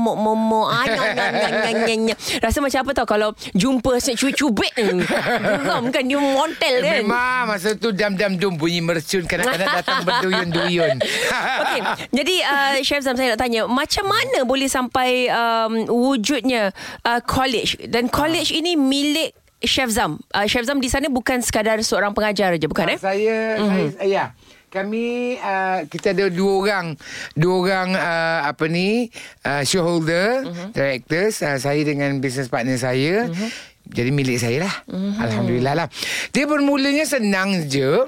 [1.90, 2.18] nyam, nyam.
[2.46, 4.70] Rasa macam apa tau kalau jumpa cubit-cubit.
[4.78, 7.02] Geram kan dia montel kan.
[7.02, 11.02] Memang masa tu dam-dam-dum bunyi mercun kadang-kadang datang berduyun-duyun.
[11.66, 11.82] Okey,
[12.14, 16.74] jadi uh, Chef Zam saya nak tanya macam mana boleh sampai um, wujudnya
[17.06, 19.32] uh, college dan college ini milik
[19.64, 20.20] Chef Zam.
[20.36, 23.00] Uh, Chef Zam di sana bukan sekadar seorang pengajar je, bukan eh?
[23.00, 23.88] Saya, mm-hmm.
[23.98, 24.26] saya, ya.
[24.76, 26.86] Kami uh, kita ada dua orang
[27.32, 29.08] dua orang uh, apa ni
[29.48, 30.76] uh, shareholder uh-huh.
[30.76, 33.50] directors uh, saya dengan business partner saya uh-huh.
[33.86, 34.74] Jadi milik saya lah.
[34.90, 35.22] Mm-hmm.
[35.22, 35.88] Alhamdulillah lah.
[36.34, 38.02] Dia bermulanya senang je.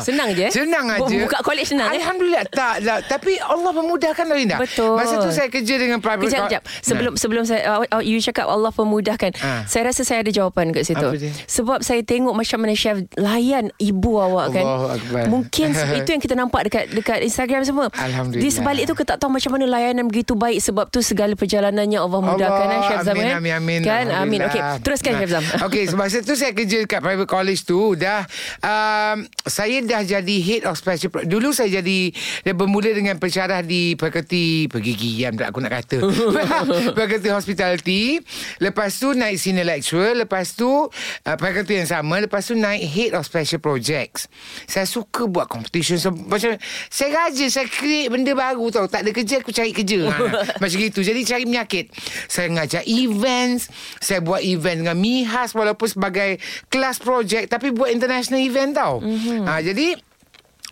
[0.00, 0.48] Senang je?
[0.48, 1.04] Senang aja.
[1.04, 2.52] Buka college senang Alhamdulillah eh?
[2.52, 3.04] tak lah.
[3.04, 4.56] Tapi Allah memudahkan lah Linda.
[4.56, 4.96] Betul.
[4.96, 6.62] Masa tu saya kerja dengan private Kejap, kejap.
[6.80, 7.20] Sebelum nah.
[7.20, 9.68] sebelum saya uh, You cakap Allah pemudahkan ha.
[9.68, 11.08] Saya rasa saya ada jawapan kat situ.
[11.44, 14.64] Sebab saya tengok macam mana chef Layan ibu awak kan?
[14.96, 15.24] Akbar.
[15.28, 17.92] Mungkin itu yang kita nampak Dekat dekat Instagram semua.
[17.92, 18.42] Alhamdulillah.
[18.42, 21.94] Di sebalik tu kita tak tahu macam mana layanan begitu baik Sebab tu segala perjalanannya
[22.00, 23.80] Allah mudahkan Allah, eh, Chef Zaman Amin, amin, amin.
[23.84, 24.40] Kan, amin.
[24.50, 28.22] Okay Teruskan Chef Zam Okay Masa tu saya kerja Kat private college tu Dah
[28.62, 33.66] um, Saya dah jadi Head of special pro- Dulu saya jadi Dia bermula dengan pensyarah
[33.66, 35.98] Di fakulti Pergigian Tak aku nak kata.
[36.98, 38.22] Fakulti hospitality
[38.58, 40.86] Lepas tu naik senior lecturer Lepas tu uh,
[41.34, 44.30] Fakulti yang sama Lepas tu naik Head of special projects.
[44.64, 46.54] Saya suka buat competition so, Macam
[46.86, 48.86] Saya rajin Saya create benda baru tau.
[48.86, 49.98] Tak ada kerja Aku cari kerja.
[50.06, 51.00] Ha, Macam gitu.
[51.02, 51.90] Jadi cari penyakit.
[52.28, 53.66] Saya ngajar events
[53.98, 59.00] Saya buat event dengan Mihas walaupun sebagai kelas projek tapi buat international event tau.
[59.00, 59.42] Mm-hmm.
[59.46, 59.88] Ha, jadi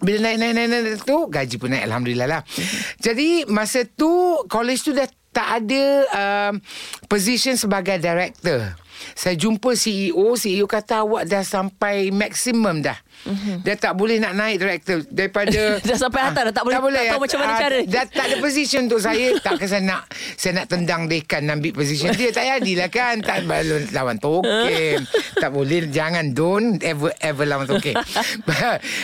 [0.05, 2.43] bila naik naik naik, naik tu gaji pun naik alhamdulillah lah.
[3.01, 4.11] Jadi masa tu
[4.51, 6.53] college tu dah tak ada uh,
[7.11, 8.79] position sebagai director.
[9.19, 12.97] Saya jumpa CEO, CEO kata awak dah sampai maksimum dah.
[13.25, 13.57] Mm-hmm.
[13.65, 17.01] Dia tak boleh nak naik director daripada dah sampai atas dah tak boleh tak, boleh,
[17.01, 17.79] tak tahu macam mana uh, cara.
[17.89, 19.27] Dah tak ada position untuk saya.
[19.45, 20.03] Takkan saya nak
[20.37, 23.25] saya nak tendang dekan ambil position dia tak jadilah kan.
[23.25, 25.09] Tak balon lawan token.
[25.43, 27.97] tak boleh jangan don't ever ever lawan token.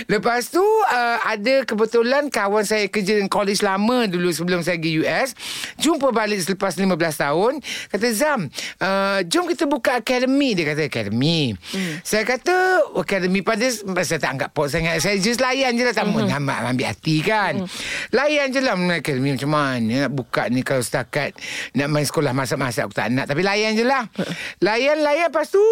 [0.07, 5.01] Lepas tu uh, ada kebetulan kawan saya kerja dengan college lama dulu sebelum saya pergi
[5.01, 5.33] US.
[5.81, 6.93] Jumpa balik selepas 15
[7.25, 7.53] tahun.
[7.89, 8.41] Kata Zam,
[8.85, 10.53] uh, jom kita buka academy.
[10.53, 11.57] Dia kata academy.
[11.73, 11.95] Hmm.
[12.05, 13.65] Saya kata academy pada
[14.11, 14.99] saya tak anggap pot sangat.
[14.99, 15.95] Saya just layan je lah.
[15.95, 16.43] Tak mm-hmm.
[16.43, 17.63] nak ambil hati kan.
[17.63, 17.69] Mm.
[18.11, 18.75] Layan je lah.
[18.75, 21.39] Akademi macam mana nak buka ni kalau setakat
[21.79, 22.91] nak main sekolah masak-masak.
[22.91, 23.31] Aku tak nak.
[23.31, 24.11] Tapi layan je lah.
[24.59, 25.31] layan, layan.
[25.31, 25.63] Lepas tu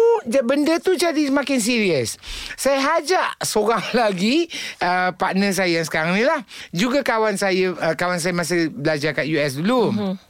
[0.47, 2.15] benda tu jadi semakin serius.
[2.55, 4.47] Saya hajak seorang lagi
[4.79, 6.39] uh, partner saya yang sekarang ni lah.
[6.71, 9.91] Juga kawan saya uh, kawan saya masa belajar kat US dulu.
[9.91, 10.28] Mm-hmm.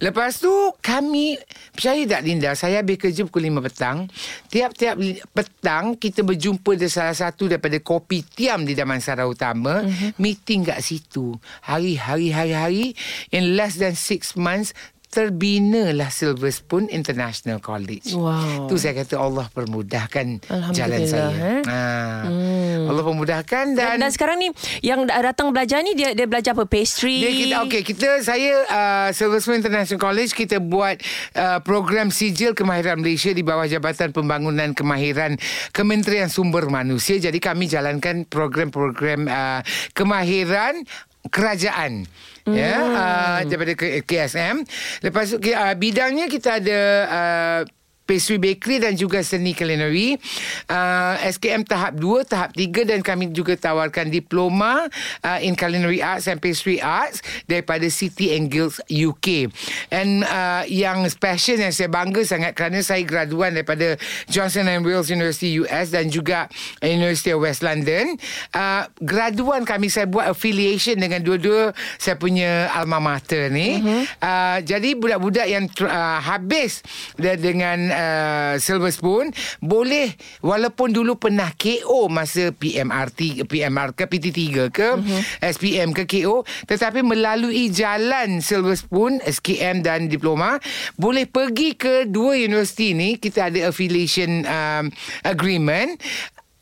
[0.00, 1.36] Lepas tu kami
[1.76, 2.56] Percaya tak Linda?
[2.56, 4.08] Saya habis kerja pukul 5 petang.
[4.48, 4.96] Tiap-tiap
[5.36, 9.84] petang Kita berjumpa di salah satu Daripada kopi tiam Di Damansara Utama.
[9.84, 10.10] Uh-huh.
[10.16, 11.36] Meeting kat situ.
[11.68, 12.84] Hari-hari Hari-hari
[13.28, 14.72] In less than 6 months
[15.12, 18.16] terbinalah Silver Spoon International College.
[18.16, 18.64] Wow.
[18.72, 20.40] Tu saya kata Allah permudahkan
[20.72, 21.28] jalan saya.
[21.36, 21.60] Eh?
[21.68, 21.80] Ha.
[22.24, 22.88] Hmm.
[22.88, 24.48] Allah permudahkan dan, dan dan sekarang ni
[24.80, 27.20] yang datang belajar ni dia dia belajar apa pastry.
[27.20, 30.96] Dia kita okey kita saya uh, Silver Spoon International College kita buat
[31.36, 35.36] uh, program sijil kemahiran Malaysia di bawah Jabatan Pembangunan Kemahiran
[35.76, 37.20] Kementerian Sumber Manusia.
[37.20, 39.60] Jadi kami jalankan program-program uh,
[39.92, 40.88] kemahiran
[41.28, 42.08] kerajaan
[42.46, 42.54] mm.
[42.54, 44.64] ya uh, daripada KSM
[45.04, 47.60] lepas tu uh, bidangnya kita ada uh,
[48.04, 50.18] pastry bakery dan juga seni culinary.
[50.66, 54.90] Uh, SKM tahap 2 tahap 3 dan kami juga tawarkan diploma
[55.22, 59.52] uh, in culinary arts and pastry arts daripada City and Guilds UK
[59.92, 63.94] and uh, yang special yang saya bangga sangat kerana saya graduan daripada
[64.26, 66.50] Johnson and Wales University US dan juga
[66.82, 68.18] University of West London.
[68.50, 73.78] Uh, graduan kami saya buat affiliation dengan dua-dua saya punya alma mater ni.
[73.78, 74.02] Mm-hmm.
[74.18, 76.82] uh, jadi budak-budak yang uh, habis
[77.16, 84.40] dengan uh, Silver Spoon boleh walaupun dulu pernah KO masa PMRT PMR ke PT3
[84.72, 84.88] ke.
[84.98, 85.20] Mhm.
[85.42, 90.56] SPM ke KO tetapi melalui jalan Silver Spoon SKM dan diploma
[90.96, 94.88] boleh pergi ke dua universiti ni kita ada affiliation um,
[95.22, 96.00] agreement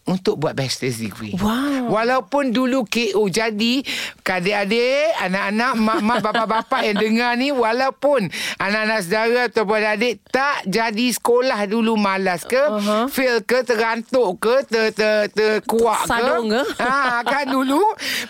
[0.09, 1.37] untuk buat bachelor's degree.
[1.37, 1.93] Wow.
[1.93, 3.85] Walaupun dulu KO jadi
[4.31, 8.31] adik-adik, anak-anak, mak-mak, bapa-bapa yang dengar ni walaupun
[8.63, 13.11] anak-anak saudara ataupun adik tak jadi sekolah dulu malas ke, uh-huh.
[13.11, 16.11] fail ke, terantuk ke, ter, ter, ter, kuak ke.
[16.11, 16.63] Sadung ke.
[16.81, 17.79] Ha, kan dulu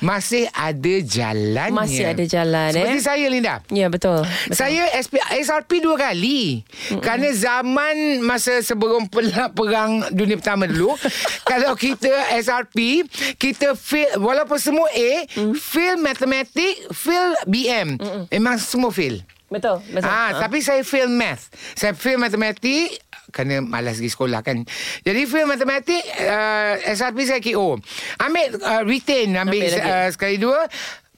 [0.02, 1.70] masih ada jalan.
[1.70, 3.04] Masih ada jalan Seperti eh.
[3.04, 3.62] saya Linda.
[3.70, 4.26] Ya betul.
[4.26, 4.56] betul.
[4.56, 6.64] Saya SP, SRP dua kali.
[6.66, 7.00] Mm-mm.
[7.00, 9.06] Kerana zaman masa sebelum
[9.54, 10.96] perang dunia pertama dulu
[11.60, 13.04] kalau kita SRP
[13.36, 15.52] kita fail walaupun semua A mm.
[15.56, 18.24] fail matematik fail BM Mm-mm.
[18.32, 19.20] memang semua fail
[19.52, 20.40] betul betul ah ha.
[20.40, 22.96] tapi saya fail math saya fail matematik
[23.30, 24.66] kerana malas pergi sekolah kan.
[25.06, 27.78] Jadi fail matematik uh, SRP saya KO.
[28.18, 30.66] Ambil uh, retain ambil, ambil uh, sekali dua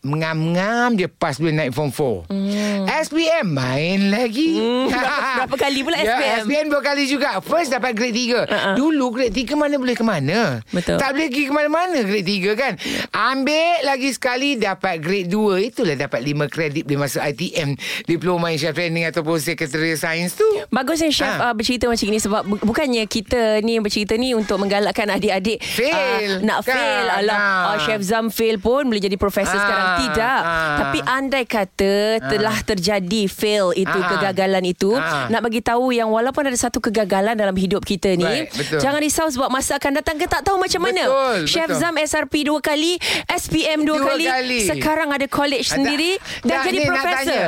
[0.03, 2.85] Mengam-ngam je Pas boleh naik form 4 hmm.
[3.03, 4.91] SPM Main lagi Hmm,
[5.39, 6.39] berapa, kali pula Ya, SPM?
[6.43, 8.75] SPM dua kali juga First dapat grade 3 Uh-uh.
[8.75, 10.99] Dulu grade 3 mana boleh ke mana Betul.
[10.99, 12.73] Tak boleh pergi ke mana-mana grade 3 kan
[13.13, 18.59] Ambil lagi sekali Dapat grade 2 Itulah dapat 5 kredit Boleh masuk ITM Diploma in
[18.59, 21.49] Chef Training Ataupun Secretarial Science tu Bagusnya Chef Ha.
[21.49, 25.63] uh, bercerita macam ini sebab bu- bukannya kita ni yang bercerita ni untuk menggalakkan adik-adik
[25.63, 25.95] Fail,
[26.35, 26.75] uh, nak kan?
[26.75, 27.49] fail alah Ha.
[27.71, 29.63] uh, Chef Zam fail pun boleh jadi profesor Ha.
[29.63, 30.55] sekarang tidak Ha.
[30.79, 34.09] tapi andai kata telah terjadi fail itu Ha.
[34.11, 35.29] kegagalan itu Ha.
[35.29, 38.79] nak bagi tahu yang walaupun ada satu kegagalan dalam hidup kita ni Right, betul.
[38.79, 41.79] jangan risau sebab masa akan datang kita tak tahu macam mana Betul, Chef betul.
[41.79, 42.97] Zam SRP dua kali
[43.29, 44.25] SPM dua, Dua kali.
[44.27, 44.59] kali.
[44.65, 47.45] sekarang ada college sendiri dan Tak, jadi ni profesor.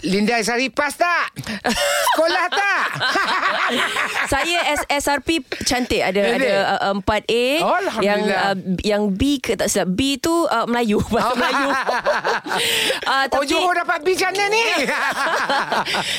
[0.00, 1.34] Linda Sari pas tak?
[2.08, 2.84] Sekolah tak?
[4.32, 5.28] Saya S- SRP
[5.60, 6.38] cantik ada Ini?
[6.40, 6.52] ada
[6.84, 8.42] uh, 4A Oh, yang Alhamdulillah.
[8.44, 11.34] uh, yang B ke tak silap B tu uh, Melayu bahasa Oh.
[11.34, 11.68] Melayu.
[13.12, 14.64] uh, Oh, Johor dapat B macam ni?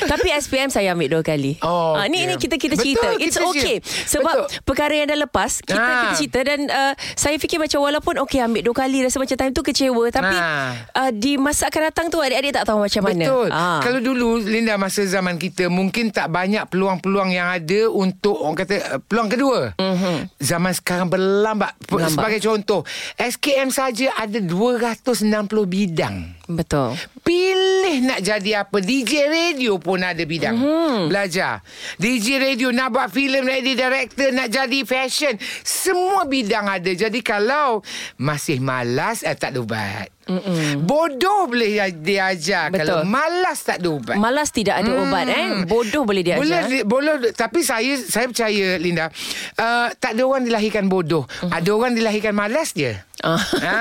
[0.02, 1.56] tapi SPM saya ambil dua kali.
[1.60, 2.26] Oh, Ah, ni okey.
[2.26, 3.08] ni kita kita Betul, cerita.
[3.14, 3.60] It's kita okay.
[3.78, 4.08] cerita.
[4.10, 4.62] Sebab Betul.
[4.64, 5.88] perkara yang dah lepas kita Ah.
[6.02, 9.52] kita cerita dan uh, saya fikir macam walaupun okay ambil dua kali rasa macam time
[9.52, 10.72] tu kecewa tapi Ah.
[10.98, 13.24] uh, di masa akan datang tu adik-adik tak tahu macam mana.
[13.24, 13.48] Betul.
[13.70, 13.78] Ah.
[13.78, 18.74] Kalau dulu Linda masa zaman kita mungkin tak banyak peluang-peluang yang ada untuk orang kata
[18.82, 19.78] uh, peluang kedua.
[19.78, 20.16] Mm-hmm.
[20.42, 21.78] Zaman sekarang berlambat.
[21.78, 22.10] P- Berlambat.
[22.10, 22.82] Sebagai contoh,
[23.14, 25.22] SKM saja ada 260
[25.70, 26.34] bidang.
[26.50, 26.98] betul.
[27.20, 31.12] Pilih nak jadi apa DJ radio pun ada bidang hmm.
[31.12, 31.60] Belajar
[32.00, 37.20] DJ radio nak buat filem Nak jadi director Nak jadi fashion Semua bidang ada Jadi
[37.20, 37.84] kalau
[38.16, 40.84] Masih malas eh, Tak ada ubat Mm-mm.
[40.84, 42.84] Bodoh boleh diajar Betul.
[42.84, 45.64] Kalau malas tak ada ubat Malas tidak ada ubat eh.
[45.64, 46.38] Bodoh boleh diajar.
[46.38, 49.08] boleh, di- boleh, tapi saya saya percaya Linda,
[49.56, 51.24] uh, tak ada orang dilahirkan bodoh.
[51.40, 51.50] Mhm.
[51.50, 52.92] Ada orang dilahirkan malas je.
[53.20, 53.36] Ah.
[53.36, 53.76] ha,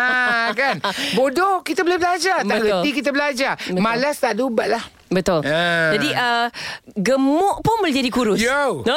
[0.52, 0.84] kan?
[1.18, 2.84] Bodoh kita boleh belajar, tak Betul.
[2.84, 3.54] reti kita belajar.
[3.56, 3.80] Betul.
[3.80, 4.84] Malas tak ada ubat lah.
[5.10, 5.42] Betul.
[5.42, 5.90] Ah.
[5.92, 6.48] Jadi uh,
[6.96, 8.38] gemuk pun boleh jadi kurus.
[8.38, 8.86] Yo.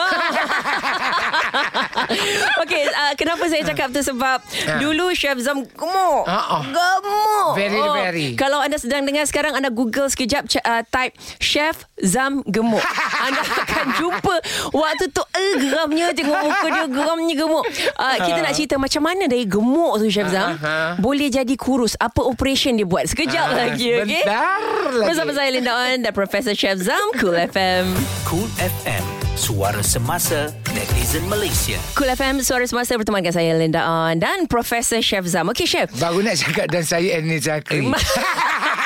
[2.62, 4.79] Okey, uh, kenapa saya cakap tu sebab Ah.
[4.79, 6.22] dulu Chef Zam gemuk.
[6.25, 6.61] Ah, ah.
[6.62, 7.51] Gemuk.
[7.55, 8.27] Very, very.
[8.35, 12.81] Kalau anda sedang dengar sekarang anda Google sekejap uh, type Chef Zam gemuk.
[13.25, 14.35] anda akan jumpa
[14.70, 17.62] waktu tu eh, geramnya tengok muka dia geramnya gemuk.
[17.94, 20.90] Uh, kita nak cerita macam mana dari gemuk tu Chef Zam Ah, ah.
[20.98, 21.94] boleh jadi kurus.
[21.96, 23.07] Apa operation dia buat?
[23.07, 24.22] Sekejap Ah, lagi okey.
[24.22, 24.59] sebentar
[24.92, 25.07] lagi.
[25.09, 27.87] Bersama saya Linda On dan Profesor Chef Zam Cool FM.
[28.27, 29.05] Cool FM,
[29.38, 31.79] suara semasa netizen Malaysia.
[31.95, 35.47] Cool FM Suara Semasa bertemankan saya Linda On dan Profesor Chef Zam.
[35.55, 35.88] Okey Chef.
[36.03, 37.87] Baru nak cakap dan saya Annie Zakri.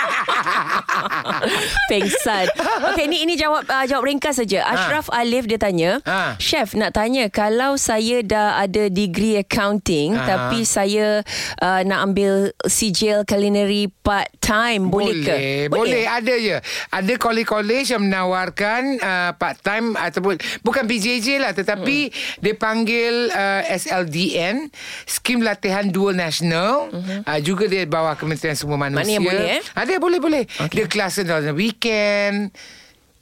[1.91, 2.47] Pengsan.
[2.93, 4.65] Okey ni ini jawab uh, jawab ringkas saja.
[4.67, 6.39] Ashraf Alif dia tanya, Ha.
[6.39, 10.25] "Chef nak tanya kalau saya dah ada degree accounting Ha.
[10.27, 11.23] tapi saya
[11.61, 15.37] uh, nak ambil sijil culinary part time boleh, ke?"
[15.71, 16.05] Boleh, boleh.
[16.07, 16.57] Ada je.
[16.93, 22.41] Ada college-college yang menawarkan uh, part-time ataupun bukan PJJ lah tetapi hmm.
[22.43, 24.71] dia panggil uh, SLDN,
[25.05, 26.89] Skim Latihan Dual National.
[26.91, 27.23] Hmm.
[27.27, 29.19] Uh, juga dia bawah Kementerian Semua Manusia.
[29.19, 29.63] Maknanya boleh, eh?
[29.75, 30.36] Ada, boleh, boleh.
[30.45, 30.75] Okay.
[30.75, 32.53] Dia kelas dalam weekend.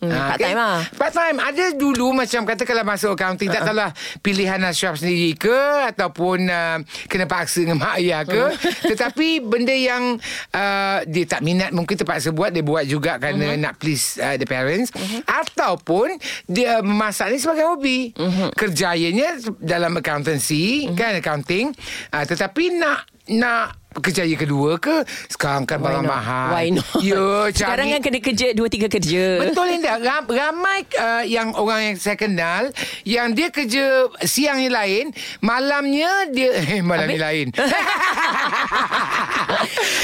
[0.02, 0.78] Hmm, Ah, part-time lah.
[1.00, 1.36] Part-time.
[1.40, 3.88] Ada dulu macam kata kalau masuk accounting, tak tahulah
[4.20, 8.52] pilihan Ashraf sendiri ke ataupun uh, kena paksa dengan mak ayah ke.
[8.92, 10.20] Tetapi benda yang
[10.52, 14.44] uh, dia tak minat mungkin terpaksa buat, dia buat juga kerana nak please uh, the
[14.44, 14.92] parents.
[15.24, 18.12] Ataupun dia memasak ni sebagai hobi.
[18.52, 21.72] Kerjayanya dalam accountancy, kan accounting.
[22.12, 26.10] Uh, tetapi nak nak kerjaya kedua ke sekarang kan barang not?
[26.10, 26.86] mahal Why not?
[26.98, 27.24] ya
[27.56, 29.24] Sekarang kan kena kerja dua tiga kerja.
[29.40, 32.70] Betul Linda Ram, Ramai uh, yang orang yang saya kenal
[33.02, 33.84] Yang dia kerja
[34.22, 37.12] siang ni lain Malamnya dia Eh malam Habis?
[37.12, 37.46] ni lain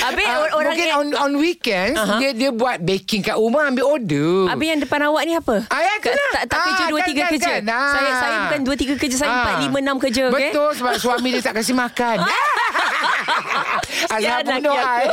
[0.01, 2.19] Habis Ah, or- orang Mungkin yang on, on weekends uh-huh.
[2.19, 5.57] dia, dia buat baking kat rumah Ambil order Habis yang depan awak ni apa?
[5.67, 6.25] Ah, ya, tak, kena.
[6.31, 7.51] tak, tak Ah, kerja dua kan, tiga kan, kerja.
[7.51, 7.63] kan.
[7.67, 7.91] Ah.
[7.91, 9.37] Saya saya bukan dua tiga kerja, saya Ah.
[9.41, 10.23] empat lima enam kerja?
[10.29, 12.17] Betul sebab suami dia tak kasih makan
[14.09, 15.05] Azhar Sian bunuh I.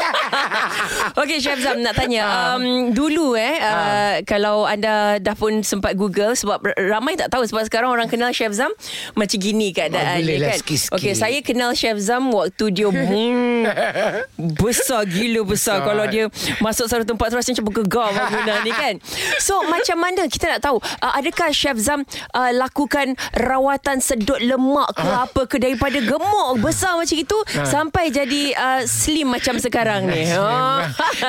[1.19, 2.55] Okey Chef Zam nak tanya Ah.
[2.55, 7.63] um, Dulu eh uh, Kalau anda dah pun sempat google Sebab ramai tak tahu Sebab
[7.63, 8.69] sekarang orang kenal Chef Zam
[9.13, 10.93] Macam gini keadaan boleh lah kan sikit-sikit.
[10.93, 13.63] Okey saya kenal Chef Zam Waktu dia hmm,
[14.57, 15.55] Besar gila besar.
[15.77, 15.77] Besar.
[15.83, 16.23] Kalau dia
[16.59, 18.93] Masuk satu tempat Terus macam bergegar bangunan ni kan
[19.37, 24.91] So macam mana Kita nak tahu uh, Adakah Chef Zam uh, Lakukan rawatan sedut lemak
[24.91, 25.23] ke Ah.
[25.23, 30.27] apa ke Daripada gemuk Besar macam itu Sampai jadi uh, slim macam sekarang ni.
[30.35, 30.81] Oh.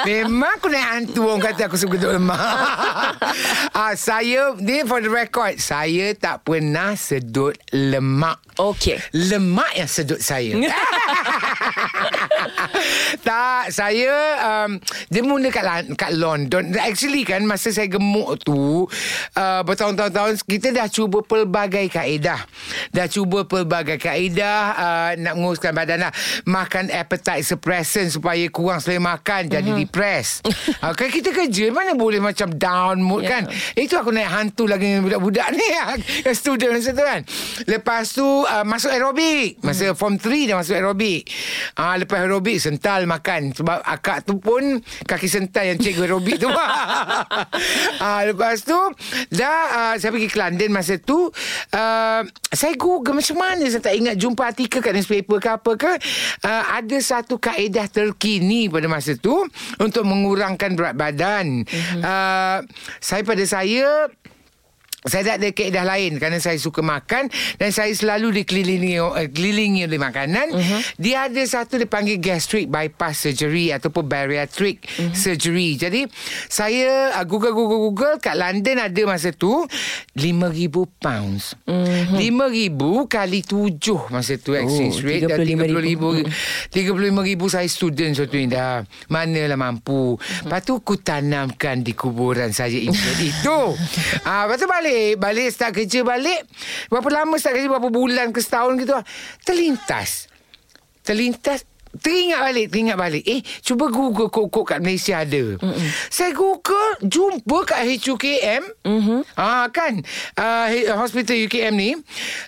[0.07, 2.38] Memang, memang aku naik hantu Orang kata aku suka duduk lemak
[3.79, 8.38] ah, Saya Ni for the record Saya tak pernah sedut lemak.
[8.59, 8.98] Okey.
[9.14, 10.55] Lemak yang sedut saya.
[13.27, 14.79] Tak Saya um,
[15.10, 16.75] Dia mula kat, kat London.
[16.79, 18.87] Actually kan Masa saya gemuk tu
[19.35, 22.40] uh, Bertahun-tahun Kita dah cuba pelbagai kaedah.
[22.94, 26.13] Dah cuba pelbagai kaedah uh, Nak menguruskan badan lah.
[26.46, 26.90] Makan
[27.29, 29.79] appetite suppressant Supaya kurang selera makan Jadi Mhm.
[29.79, 30.40] depress
[30.81, 33.29] uh, Kan kita kerja Mana boleh macam down mood Ya.
[33.37, 33.42] kan
[33.74, 35.66] Itu aku naik hantu lagi Dengan budak-budak ni
[36.24, 37.20] Yang student masa tu kan?
[37.66, 39.58] Lepas tu uh, Masuk aerobik.
[39.60, 41.26] Masa form 3 dah masuk aerobik.
[41.74, 43.52] Uh, Lepas aerobik Sental makan.
[43.52, 44.62] Sebab akak tu pun
[45.02, 46.48] Kaki sental yang cikgu aerobik tu.
[46.48, 48.79] Uh, Lepas tu
[49.29, 53.94] Dah uh, Saya pergi ke London masa tu uh, Saya google macam mana Saya tak
[53.94, 55.92] ingat Jumpa artikel kat newspaper ke apa ke
[56.44, 59.35] uh, Ada satu kaedah terkini Pada masa tu
[59.83, 62.02] Untuk mengurangkan berat badan mm-hmm.
[62.04, 62.62] uh,
[63.02, 64.06] Saya pada saya
[65.07, 69.87] saya tak ada keedah lain kerana saya suka makan dan saya selalu dikelilingi uh, kelilingi
[69.87, 70.51] oleh makanan.
[70.51, 70.81] Uh-huh.
[70.99, 75.15] Dia ada satu dipanggil gastric bypass surgery ataupun bariatric uh-huh.
[75.15, 75.79] surgery.
[75.79, 76.03] Jadi
[76.51, 79.63] saya uh, google google google kat London ada masa tu
[80.19, 80.67] 5000
[80.99, 81.55] pounds.
[81.63, 82.19] Uh-huh.
[82.19, 86.27] 5000 kali 7 masa tu exchange Oh, rate dah 35,000.
[86.75, 88.83] 35,000 35,000 saya student suatu ni dah.
[89.13, 90.19] Manalah mampu.
[90.19, 92.99] Lepas tu ku tanamkan di kuburan saya itu.
[94.29, 94.88] Ah, lepas tu balik.
[95.17, 96.45] Balik start kerja balik.
[96.89, 97.69] Berapa lama start kerja?
[97.69, 98.95] Berapa bulan ke setahun gitu.
[99.45, 100.27] Terlintas.
[101.05, 101.65] Terlintas.
[101.97, 103.25] Teringat balik, teringat balik.
[103.25, 105.57] Eh, cuba Google kok-kok kat Malaysia ada.
[105.57, 105.89] Mm-mm.
[106.13, 108.63] Saya Google, jumpa kat HUKM.
[108.85, 109.21] Mm-hmm.
[109.35, 110.05] Ah, kan?
[110.37, 110.67] Uh,
[111.01, 111.91] hospital UKM ni.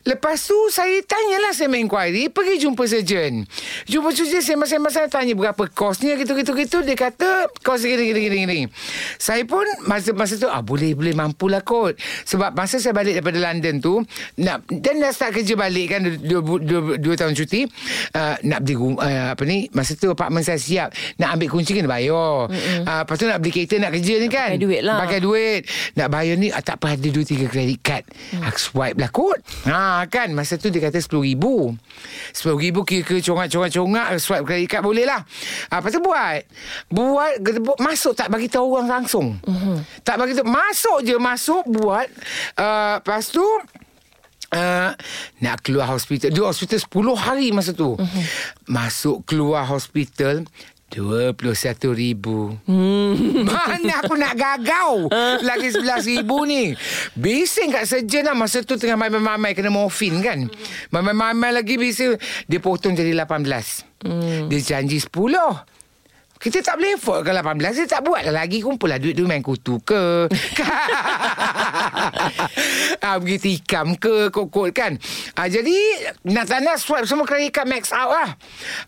[0.05, 2.29] Lepas tu, saya tanyalah saya inquiry.
[2.29, 3.49] Pergi jumpa surgeon.
[3.89, 6.85] Jumpa surgeon, saya masa-masa tanya berapa kosnya, gitu-gitu-gitu.
[6.85, 8.69] Dia kata, kos gini-gini-gini.
[9.17, 11.97] Saya pun, masa-masa tu, ah boleh, boleh, mampulah kot.
[12.29, 13.95] Sebab masa saya balik daripada London tu,
[14.39, 17.67] nak, dan dah start kerja balik kan, dua, dua, dua, dua tahun cuti,
[18.15, 20.89] uh, nak beli rumah, uh, apa ni masa tu apartmen saya siap.
[21.21, 22.51] Nak ambil kunci kena bayar.
[22.51, 24.51] Mm uh, lepas tu nak beli kereta nak kerja ni kan?
[24.55, 24.99] Pakai duit lah.
[25.03, 25.61] pakai duit.
[25.97, 28.05] Nak bayar ni uh, tak apa ada dua tiga kredit card.
[28.35, 28.43] Mm.
[28.47, 29.39] aku swipe lah kot.
[29.67, 30.29] Ha kan?
[30.35, 31.45] Masa tu dia kata RM10,000
[32.35, 35.21] RM10,000 kira-kira congak-congak-congak swipe kredit card boleh lah.
[35.73, 36.41] Uh, lepas tu buat.
[36.91, 37.33] Buat
[37.81, 39.39] masuk tak bagi tahu orang langsung.
[39.45, 39.77] Mm-hmm.
[40.05, 40.47] tak bagi tahu.
[40.47, 42.09] Masuk je masuk buat.
[42.59, 43.45] Uh, lepas tu
[44.51, 44.91] Uh,
[45.39, 46.35] nak keluar hospital.
[46.35, 47.95] Dua hospital 10 hari masa tu.
[47.95, 48.25] Uh-huh.
[48.67, 50.43] Masuk keluar hospital
[50.91, 52.27] RM21,000
[52.67, 53.47] hmm.
[53.47, 55.07] Mana aku nak gagau?
[55.49, 56.75] Lagi RM11,000 ni.
[57.15, 58.35] Bising kat surgeon lah.
[58.35, 60.51] Masa tu tengah mamai-mamai Kena morfin kan?
[60.91, 62.19] Mamai-mamai lagi bising.
[62.51, 64.51] Dia potong jadi 18 hmm.
[64.51, 65.79] Dia janji 10
[66.41, 68.65] kita tak boleh afford ke 18 Dia tak buat lah lagi.
[68.65, 70.25] Kumpul lah duit tu main kutu ke?
[73.01, 74.97] Ah, Pergi tikam ke Kot-kot kan?
[75.35, 75.73] Ah, Jadi
[76.29, 78.31] Nak tak nak swipe Semua kredit card max out lah.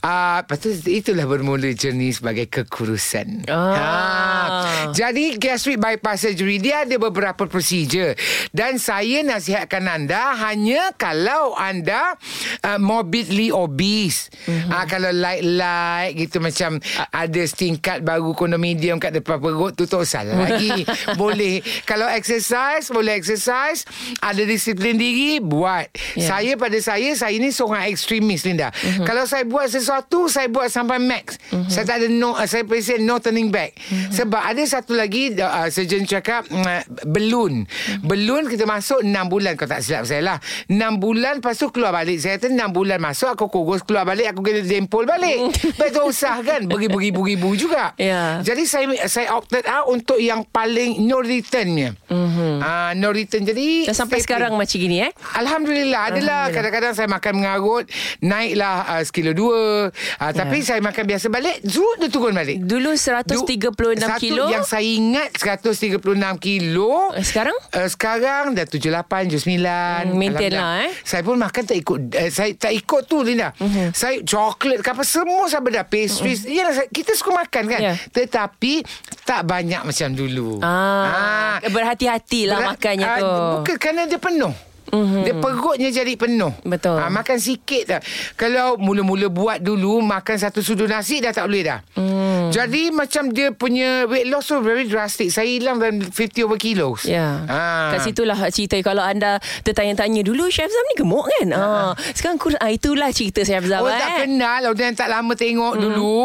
[0.01, 3.45] Ah, Lepas tu Itulah bermula journey Sebagai kekurusan.
[3.49, 4.89] Ah.
[4.93, 8.17] Jadi gastric bypass surgery Dia ada beberapa procedure.
[8.51, 12.17] Dan saya nasihatkan anda Hanya kalau anda
[12.63, 14.29] uh, Morbidly obese.
[14.45, 14.71] Mm-hmm.
[14.71, 16.77] ah, Kalau light-light Gitu macam
[17.11, 20.87] Ada setingkat baru kondominium kat depan perut tu tak usah lagi.
[21.23, 21.61] boleh.
[21.85, 23.85] Kalau exercise, boleh exercise.
[24.23, 25.91] Ada disiplin diri, buat.
[26.17, 26.29] Yeah.
[26.29, 28.71] Saya pada saya, saya ni seorang ekstremis Linda.
[28.71, 28.79] Mhm.
[28.83, 29.07] Uh-huh.
[29.09, 31.37] Kalau saya buat sesuatu, saya buat sampai max.
[31.51, 31.67] Uh-huh.
[31.69, 33.75] Saya tak ada no, uh, saya present no turning back.
[33.77, 34.23] Uh-huh.
[34.23, 37.67] Sebab ada satu lagi, uh, surgeon cakap, uh, belun.
[37.67, 38.01] Uh-huh.
[38.07, 39.53] Belun kita masuk 6 bulan.
[39.59, 40.39] Kau tak silap saya lah.
[40.71, 42.23] 6 bulan, lepas tu keluar balik.
[42.23, 45.51] Saya kata 6 bulan masuk, aku kurus keluar balik, aku kena dempul balik.
[45.81, 46.69] Betul usah kan?
[46.69, 47.93] Beri-beri-beri juga.
[47.95, 48.41] Ya.
[48.41, 51.95] Jadi saya saya opted out untuk yang paling no returnnya.
[52.07, 52.55] Mm-hmm.
[52.59, 53.43] Uh, no return.
[53.43, 54.25] Jadi Dah sampai stapling.
[54.25, 57.85] sekarang macam gini eh Alhamdulillah Adalah kadang-kadang saya makan mengarut
[58.19, 62.95] Naiklah uh, sekilo dua uh, Tapi saya makan biasa balik Zut dia turun balik Dulu
[62.95, 65.99] 136 satu kilo Yang saya ingat 136
[66.39, 69.65] kilo Eh, Sekarang Uh, sekarang dah 78, 79
[70.03, 70.91] Hmm, maintain lah, eh.
[71.03, 73.89] Saya pun makan tak ikut uh, Saya tak ikut tu Linda uh-huh.
[73.93, 76.45] Saya coklat ke apa Semua saya benda Pastries.
[76.45, 77.81] Yalah, saya- Kita suka makan kan?
[77.81, 77.95] Ya.
[78.11, 78.83] Tetapi
[79.23, 80.59] Tak banyak macam dulu.
[80.59, 83.31] Ah, Berhati-hatilah Berat- makannya ah, tu.
[83.63, 84.51] Bukan kerana dia penuh
[84.93, 85.23] Mm-hmm.
[85.25, 87.01] Dia perutnya jadi penuh Betul.
[87.01, 88.01] Ah, Makan sikit dah
[88.37, 92.33] Kalau mula-mula buat dulu Makan satu sudu nasi Dah tak boleh dah mm.
[92.53, 95.33] Jadi macam dia punya weight loss tu very drastic.
[95.33, 97.09] Saya hilang dalam 50 over kilos.
[97.09, 97.49] Ya.
[97.49, 97.97] Ah.
[97.97, 101.49] Kat situlah cerita kalau anda tertanya-tanya dulu Chef Zam ni gemuk kan?
[101.57, 101.93] Ah.
[102.13, 104.01] Sekarang kurang ah, itulah cerita Chef Zam Orang eh.
[104.05, 105.81] tak kenal Orang yang tak lama tengok mm.
[105.81, 106.21] dulu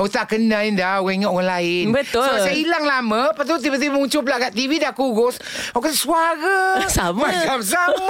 [0.00, 2.24] Orang tak kenal dah Orang ingat orang lain Betul.
[2.24, 5.36] So saya hilang lama Lepas tu tiba-tiba muncul pula kat TV Dah kurus
[5.76, 6.60] Orang kata suara
[6.96, 7.28] Sama.
[7.28, 8.05] Macam sama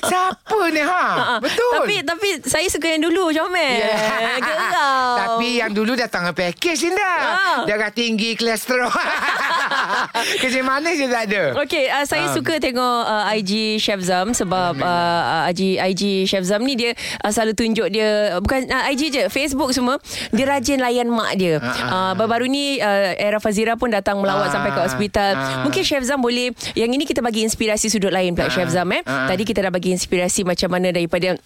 [0.00, 1.04] Siapa ni ha?
[1.08, 1.38] Ah, ah.
[1.38, 3.78] Betul Tapi tapi saya suka yang dulu Comel.
[3.78, 4.38] Yeah.
[4.38, 5.16] Geram.
[5.16, 7.18] Tapi yang dulu datang dengan package dah.
[7.18, 7.58] Ah.
[7.64, 8.88] Darah tinggi, kolesterol.
[10.40, 11.42] Kerja manis je tak ada.
[11.58, 12.34] Okey, uh, saya Ah.
[12.34, 16.92] suka tengok uh, IG Chef Zam sebab uh, IG IG Chef Zam ni dia
[17.22, 19.96] uh, selalu tunjuk dia bukan uh, IG je, Facebook semua
[20.30, 21.56] dia rajin layan mak dia.
[21.58, 24.52] Uh, baru-baru ni uh, Era Fazira pun datang melawat Ah.
[24.52, 25.30] sampai ke hospital.
[25.32, 25.62] Ah.
[25.62, 28.52] Mungkin Chef Zam boleh yang ini kita bagi inspirasi sudut lain pula Ah.
[28.52, 29.00] Chef Zam eh.
[29.04, 29.30] Ah.
[29.38, 31.38] Tadi kita dah bagi inspirasi macam mana daripada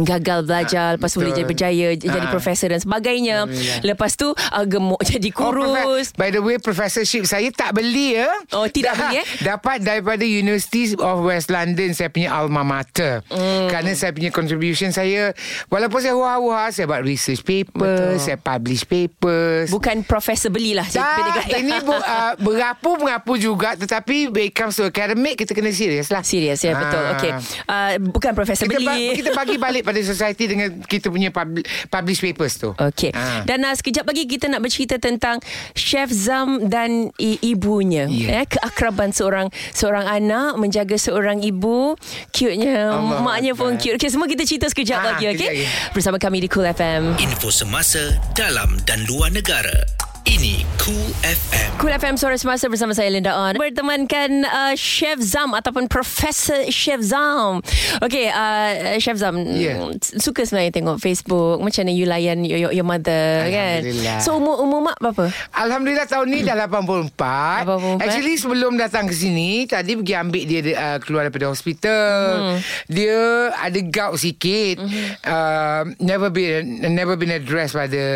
[0.00, 1.38] gagal belajar lepas tu boleh betul.
[1.38, 2.28] jadi berjaya jadi Ah.
[2.28, 3.80] profesor dan sebagainya Alhamdulillah.
[3.84, 5.70] lepas tu uh, gemuk jadi Oh, kurus
[6.10, 8.26] profe- by the way, professorship saya tak beli ya.
[8.50, 9.26] Oh, tidak beli, eh?
[9.40, 10.58] Dapat daripada University
[10.94, 13.22] of West London saya punya alma mater.
[13.28, 13.68] Mm.
[13.68, 15.32] Kerana saya punya contribution saya
[15.66, 18.18] walaupun saya hua-hua saya buat research paper, Betul.
[18.18, 19.68] saya publish papers.
[19.68, 21.20] bukan profesor belilah tak,
[21.54, 26.08] ini bu, uh, berapu mengapu juga tetapi when it comes to academic kita kena serius
[26.08, 26.20] lah.
[26.20, 26.98] Serius ya betul.
[27.00, 27.12] Ah.
[27.14, 27.30] Okey.
[27.64, 29.14] Uh, bukan profesor Kita, ba- beli.
[29.14, 32.70] kita bagi balik pada society dengan kita punya pub- publish papers tu.
[32.70, 33.10] Okey.
[33.10, 33.40] Ah.
[33.42, 35.40] Dan uh, sekejap lagi kita nak bercerita tentang
[35.72, 38.04] Chef Zam dan i- ibunya.
[38.04, 38.38] Ya.
[38.38, 41.96] Eh keakraban seorang seorang anak menjaga seorang ibu.
[42.28, 42.92] Cute-nya.
[42.92, 43.80] Allah Maknya pun Akbar.
[43.80, 43.96] cute.
[43.96, 45.64] Okey, semua kita cerita sekejap Ah, lagi okey.
[45.90, 47.16] Bersama kami di Cool FM.
[47.18, 49.72] Info semasa dalam dan luar negara.
[50.28, 51.68] Ini Cool FM.
[51.80, 57.00] Cool FM Suara Semasa bersama saya Linda On Bertemankan uh, Chef Zam Ataupun Profesor Chef
[57.00, 57.64] Zam
[58.04, 62.72] Okay uh, Chef Zam mm, Suka sebenarnya tengok Facebook Macam mana you layan your, your,
[62.76, 64.18] your mother kan Alhamdulillah.
[64.20, 65.32] So umur, umur mak berapa?
[65.56, 67.08] Alhamdulillah tahun ni dah 84.
[67.16, 68.04] 84.
[68.04, 72.12] Actually sebelum datang ke sini tadi pergi ambil dia uh, keluar daripada hospital.
[72.36, 72.58] Hmm.
[72.84, 74.76] Dia ada gout sikit.
[75.24, 78.06] Uh, never been never been addressed by the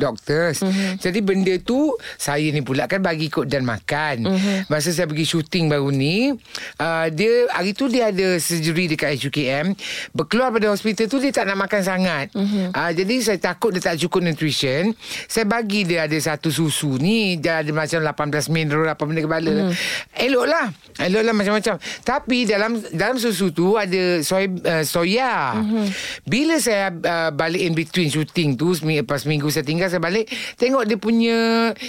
[0.00, 0.64] doctors.
[0.64, 0.96] Hmm.
[0.96, 4.28] Jadi benda tu saya ni pula kan bagi ikut dan makan.
[4.28, 4.58] Hmm.
[4.70, 6.30] Masa saya pergi syuting baru ni,
[6.78, 9.74] uh, dia hari tu dia ada surgery dekat HUKM.
[10.14, 12.26] Berkeluar pada hospital tu dia tak nak makan sangat.
[12.70, 14.92] Uh, jadi saya takut dia tak cukup nutrition.
[15.26, 19.52] Saya bagi dia ada satu susu ni dia ada macam 18 mineral apa benda kepala.
[19.70, 19.72] Mm.
[20.20, 20.66] Eloklah.
[21.00, 21.74] Eloklah macam-macam.
[22.04, 25.56] Tapi dalam dalam susu tu ada soy, uh, soya.
[25.56, 25.86] Mm-hmm.
[26.28, 30.28] Bila saya uh, balik in between shooting tu seminggu, lepas seminggu saya tinggal saya balik
[30.60, 31.38] tengok dia punya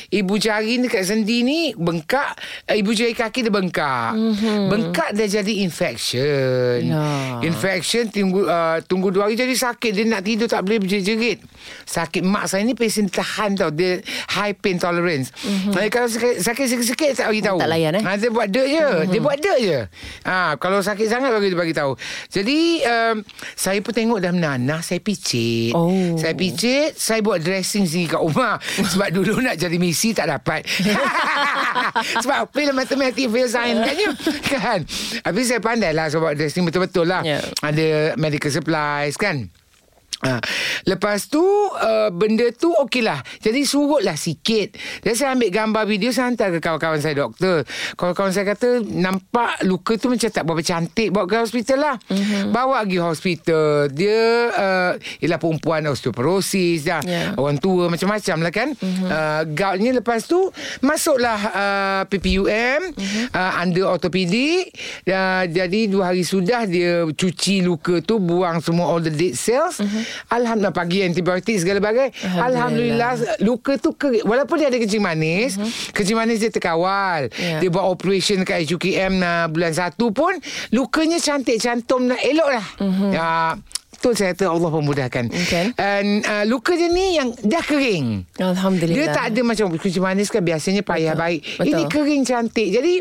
[0.09, 2.37] ibu jari ni dekat sendi ni bengkak
[2.67, 4.13] uh, ibu jari kaki dia bengkak.
[4.15, 4.61] Mm-hmm.
[4.69, 6.77] Bengkak dia jadi infection.
[6.85, 7.39] Ya.
[7.45, 11.41] Infection tunggu uh, tunggu dua hari jadi sakit dia nak tidur tak boleh berjerit-jerit.
[11.85, 14.01] Sakit mak saya ni pesen tahan tau dia
[14.33, 15.33] high pain tolerance.
[15.43, 15.89] Mm-hmm.
[15.91, 17.57] Kalau sakit, sakit sikit-sikit tak bagi tahu.
[17.59, 18.03] Tak layan, eh?
[18.03, 18.87] Ha, dia buat dek je.
[18.87, 19.09] Mm-hmm.
[19.11, 19.79] Dia buat dek je.
[20.27, 21.93] Ha, kalau sakit sangat dia bagi tahu.
[22.31, 23.15] Jadi um,
[23.55, 25.73] saya pun tengok dah menanah saya picit.
[25.75, 26.15] Oh.
[26.17, 28.55] Saya picit, saya buat dressing sendiri kat rumah.
[28.91, 30.67] Sebab dulu nak jadi misi tak dapat.
[32.23, 34.09] Sebab fail matematik, fail science katnya.
[34.51, 34.79] Kan?
[35.23, 37.23] Habis saya pandai lah sebab dressing betul-betul lah.
[37.23, 37.39] Ya.
[37.63, 39.47] Ada medical supplies kan.
[40.22, 40.38] Ha.
[40.86, 46.13] Lepas tu uh, Benda tu okey lah Jadi surutlah sikit Dan saya ambil gambar video
[46.13, 47.65] Saya hantar ke kawan-kawan saya doktor
[47.97, 52.53] Kawan-kawan saya kata Nampak luka tu macam tak berapa cantik Bawa ke hospital lah mm-hmm.
[52.53, 54.22] Bawa pergi hospital Dia
[54.53, 54.91] uh,
[55.26, 57.01] Ialah perempuan osteoporosis dah.
[57.01, 57.34] Ya.
[57.34, 59.09] Orang tua macam-macam lah kan mm-hmm.
[59.09, 60.53] uh, Goutnya lepas tu
[60.86, 63.26] Masuklah uh, PPUM mm-hmm.
[63.34, 64.69] uh, Under ortopedik
[65.09, 69.82] uh, Jadi dua hari sudah Dia cuci luka tu Buang semua all the dead cells
[69.82, 70.11] mm-hmm.
[70.30, 73.12] Alhamdulillah Pagi antibiotik segala bagai Alhamdulillah.
[73.12, 73.12] Alhamdulillah
[73.43, 75.93] Luka tu kering Walaupun dia ada kencing manis mm-hmm.
[75.93, 77.57] Kencing manis dia terkawal Ya.
[77.57, 80.34] Dia buat operation kat HUKM uh, Bulan 1 pun
[80.72, 83.12] Lukanya cantik Cantum nak elok lah mm-hmm.
[83.14, 83.53] uh,
[83.91, 85.78] Betul saya kata Allah pemudahkan Okay.
[85.78, 88.97] And uh, luka dia ni yang dah kering Alhamdulillah.
[88.97, 91.22] dia tak ada macam kencing manis kan biasanya payah Betul.
[91.22, 91.39] baik.
[91.45, 91.68] Betul.
[91.70, 92.68] Ini kering cantik.
[92.74, 92.93] Jadi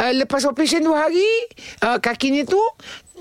[0.00, 1.28] uh, lepas operation dua hari
[1.84, 2.56] uh, kakinya tu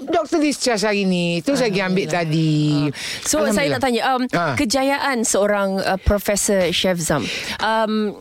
[0.02, 1.41] doktor discharge hari ni.
[1.41, 2.88] Tu saya pergi ambil tadi.
[3.24, 4.56] So saya nak tanya um, Ah.
[4.56, 7.26] kejayaan seorang uh, Profesor Chef Zam.
[7.60, 8.16] Um,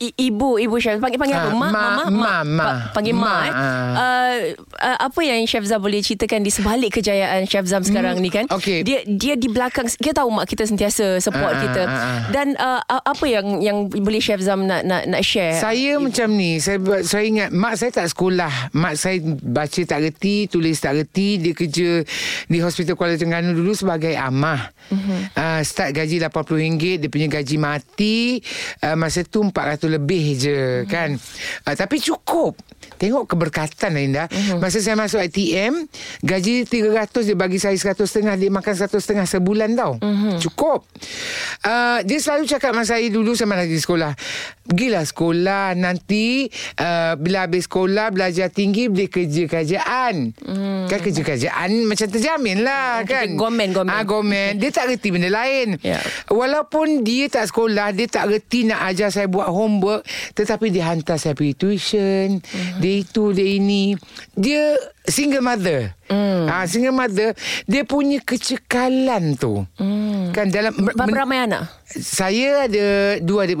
[0.00, 2.64] I- ibu ibu chef panggil panggil apa Ah, mak ma, mama ma, mak ma.
[2.64, 3.52] Pa- panggil Ma, mak eh.
[3.52, 3.92] ah.
[3.92, 4.36] Uh,
[4.80, 8.30] uh, apa yang chef Zam boleh ceritakan di sebalik kejayaan chef Zam sekarang Hmm, ni
[8.30, 8.80] kan okey.
[8.80, 12.20] dia dia di belakang kita tahu mak kita sentiasa support ah, kita ah, ah.
[12.30, 16.56] dan uh, apa yang yang boleh chef Zam nak nak nak share Saya macam ni
[16.56, 21.36] Saya saya ingat Mak saya tak sekolah Mak saya baca tak reti Tulis tak reti
[21.36, 22.00] Dia kerja
[22.46, 25.20] Di Hospital Kuala Terengganu dulu Sebagai amah uh-huh.
[25.34, 26.64] uh, Start gaji RM80
[26.96, 28.40] Dia punya gaji mati
[28.80, 30.90] uh, Masa tu 400 lebih je uh-huh.
[30.90, 31.18] Kan
[31.66, 32.54] uh, Tapi cukup
[33.00, 34.60] Tengok keberkatan Linda uh-huh.
[34.60, 35.88] Masa saya masuk ATM
[36.20, 40.36] Gaji 300 Dia bagi saya 100 setengah Dia makan 100 setengah sebulan tau uh-huh.
[40.36, 40.84] Cukup
[41.64, 44.12] uh, Dia selalu cakap Masa saya dulu Sama lagi sekolah
[44.66, 50.86] Pergilah sekolah Nanti uh, Bila habis sekolah Belajar tinggi Boleh kerja kerajaan hmm.
[50.90, 53.90] Kan kerja kerajaan Macam terjamin lah Kita kan gomen, gomen.
[53.94, 55.96] ah, gomen Dia tak reti benda lain Ya.
[56.28, 60.04] Walaupun dia tak sekolah Dia tak reti nak ajar saya buat homework
[60.36, 62.69] Tetapi dia hantar saya pergi tuition hmm.
[62.78, 63.98] Dia itu Dia ini
[64.38, 66.46] Dia single mother hmm.
[66.46, 67.34] ah, Single mother
[67.66, 70.30] Dia punya kecekalan tu hmm.
[70.30, 73.58] Kan dalam berapa ramai anak saya ada dua adik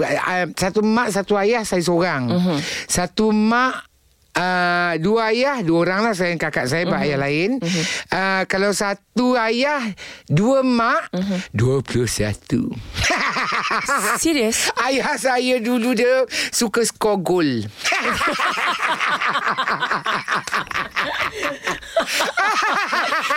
[0.54, 2.58] satu mak satu ayah saya seorang uh-huh.
[2.86, 3.89] satu mak
[4.30, 7.02] Uh, dua ayah Dua orang lah Saya dan kakak saya uh-huh.
[7.02, 7.58] Ayah lain.
[7.58, 7.84] Uh-huh.
[8.14, 9.82] uh, Kalau satu ayah
[10.30, 11.10] Dua mak
[11.50, 12.70] Dua puluh satu.
[14.22, 14.70] Serius?
[14.78, 16.24] Ayah saya dulu dia
[16.54, 17.66] Suka skor gol.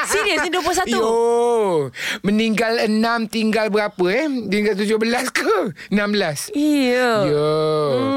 [0.08, 1.90] Serius ni 21 Yo
[2.22, 4.28] Meninggal enam Tinggal berapa eh?
[4.48, 5.74] Tinggal tujuh belas ke?
[5.90, 6.50] Enam belas.
[6.54, 7.10] Iya.
[7.30, 7.52] Yo,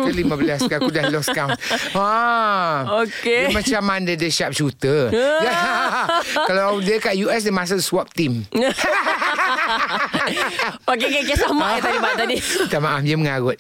[0.07, 0.75] ke 15 ke?
[0.79, 1.57] Aku dah lost count.
[1.97, 2.66] Ha.
[3.05, 3.51] Okey.
[3.51, 5.11] Dia macam mana dia sharp shooter.
[5.47, 5.53] Ya.
[6.49, 8.43] Kalau dia kat US dia masuk swap team.
[10.87, 12.37] Okey, okey, okay, sama ya tadi Mak tadi.
[12.67, 13.59] Minta maaf dia mengarut.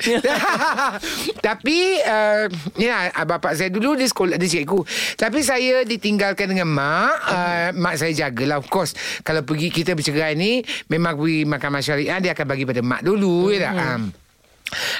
[1.46, 2.44] Tapi uh,
[2.78, 4.80] ya bapak saya dulu dia sekolah dia cikgu.
[5.18, 7.14] Tapi saya ditinggalkan dengan mak.
[7.26, 8.94] Uh, mak saya jagalah of course.
[9.22, 13.52] Kalau pergi kita bercerai ni memang pergi makan syariah dia akan bagi pada mak dulu
[13.52, 13.74] ya tak.
[13.76, 14.25] Um,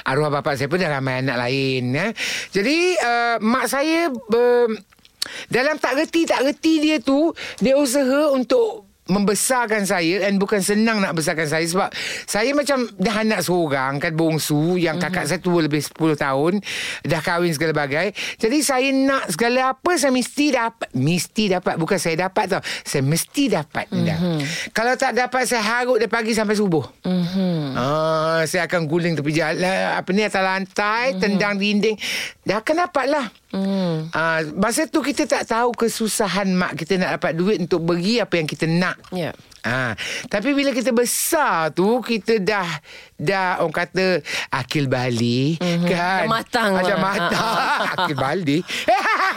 [0.07, 2.07] Arwah bapak saya pun dah ramai anak lain ya.
[2.55, 4.69] Jadi uh, mak saya uh,
[5.51, 10.99] dalam tak reti tak reti dia tu dia usaha untuk membesarkan saya and bukan senang
[10.99, 11.89] nak besarkan saya sebab
[12.27, 15.31] saya macam dah anak seorang kan bongsu yang kakak mm-hmm.
[15.31, 16.53] saya tua lebih 10 tahun
[17.07, 21.99] dah kahwin segala bagai jadi saya nak segala apa saya mesti dapat mesti dapat bukan
[21.99, 24.37] saya dapat tau saya mesti dapat mm-hmm.
[24.75, 27.75] kalau tak dapat saya harut dari pagi sampai subuh mm-hmm.
[27.75, 31.21] ah, saya akan guling tepi jalan apa ni atas lantai mm-hmm.
[31.23, 31.95] tendang dinding
[32.43, 33.25] dah akan dapat lah
[33.57, 33.95] Hmm.
[34.13, 38.37] Uh, masa tu kita tak tahu kesusahan mak kita nak dapat duit untuk beri apa
[38.37, 38.97] yang kita nak.
[39.09, 39.33] Ya.
[39.67, 39.99] Ha,
[40.31, 42.63] tapi bila kita besar tu kita dah
[43.19, 45.83] dah orang kata akil balik mm-hmm.
[45.91, 46.99] kan Dah matang ada lah.
[47.03, 47.51] matang
[47.99, 48.63] akil balik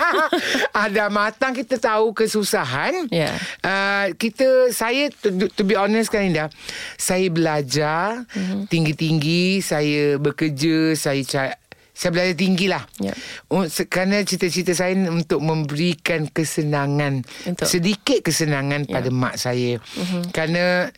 [0.87, 3.35] ada matang kita tahu kesusahan Ya.
[3.67, 6.47] uh, kita saya to, to be honest kan Indah
[6.95, 8.71] saya belajar mm-hmm.
[8.71, 11.59] tinggi-tinggi saya bekerja saya cari
[12.01, 13.13] saya belajar tinggi lah Ya.
[13.47, 18.93] Un- se- Kerana cita-cita saya Untuk memberikan kesenangan Untuk- Sedikit kesenangan Ya.
[18.95, 20.25] pada mak saya uh-huh.
[20.31, 20.89] Kerana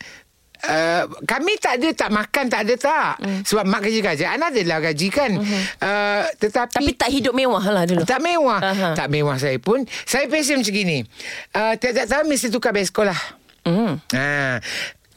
[0.63, 3.43] Uh, kami tak ada tak makan tak ada tak mm.
[3.43, 5.63] sebab mak kerja kerajaan adalah gaji kan uh-huh.
[5.77, 8.07] uh, tetapi Tapi tak hidup mewah lah dulu.
[8.07, 8.95] tak mewah Aha.
[8.95, 11.03] tak mewah saya pun saya pesen macam gini
[11.51, 13.19] uh, tiap-tiap tahun mesti tukar beg sekolah
[13.63, 13.95] Hmm.
[14.11, 14.59] Ha.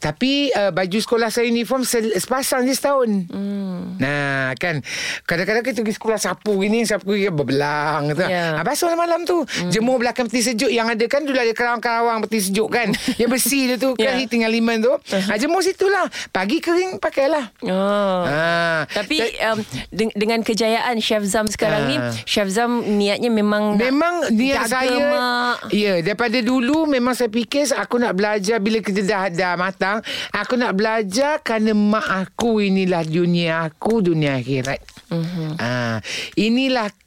[0.07, 3.27] Tapi uh, baju sekolah saya uniform se- sepasang je setahun.
[3.27, 3.97] Hmm.
[3.97, 4.79] Nah, kan.
[5.21, 8.15] Kadang-kadang kita pergi sekolah sapu gini, sapu gini berbelang.
[8.17, 8.55] Ya.
[8.55, 9.43] Ha, basuh malam tu.
[9.43, 9.67] Hmm.
[9.67, 11.21] Jemur belakang peti sejuk yang ada kan.
[11.21, 12.87] Dulu ada karawang-karawang peti sejuk kan.
[13.19, 14.15] yang bersih dia tu kan.
[14.15, 14.23] Ya.
[14.23, 14.93] Tinggal liman tu.
[15.09, 16.07] Ha, jemur situ lah.
[16.29, 17.51] Pagi kering pakailah.
[17.61, 18.21] Oh.
[18.23, 18.87] Ha.
[18.87, 22.13] Tapi Ta- um, de- dengan kejayaan Chef Zam sekarang ni, Ah.
[22.23, 25.57] Chef Zam niatnya memang Memang niat saya mak.
[25.69, 29.96] Ya daripada dulu Memang saya fikir Aku nak belajar Bila kita dah, dah matang
[30.35, 34.79] Aku nak belajar Kerana mak aku Inilah dunia aku Dunia akhirat
[35.09, 35.51] uh-huh.
[35.59, 35.99] ha,
[36.37, 37.06] Inilah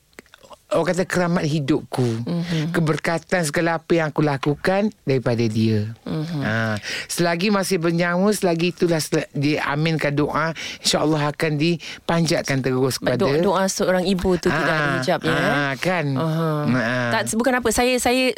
[0.70, 2.70] Orang kata keramat hidupku uh-huh.
[2.70, 6.40] Keberkatan segala apa yang aku lakukan Daripada dia uh-huh.
[6.40, 13.38] ha, Selagi masih bernyawa Selagi itulah sel- Diaminkan doa InsyaAllah akan dipanjatkan terus kepada doa,
[13.38, 15.34] doa seorang ibu tu tidak ada Ah, hijab ya.
[15.34, 16.06] ah, kan.
[16.10, 16.62] Uh-huh.
[16.70, 17.10] Ah.
[17.12, 18.30] Tak bukan apa saya saya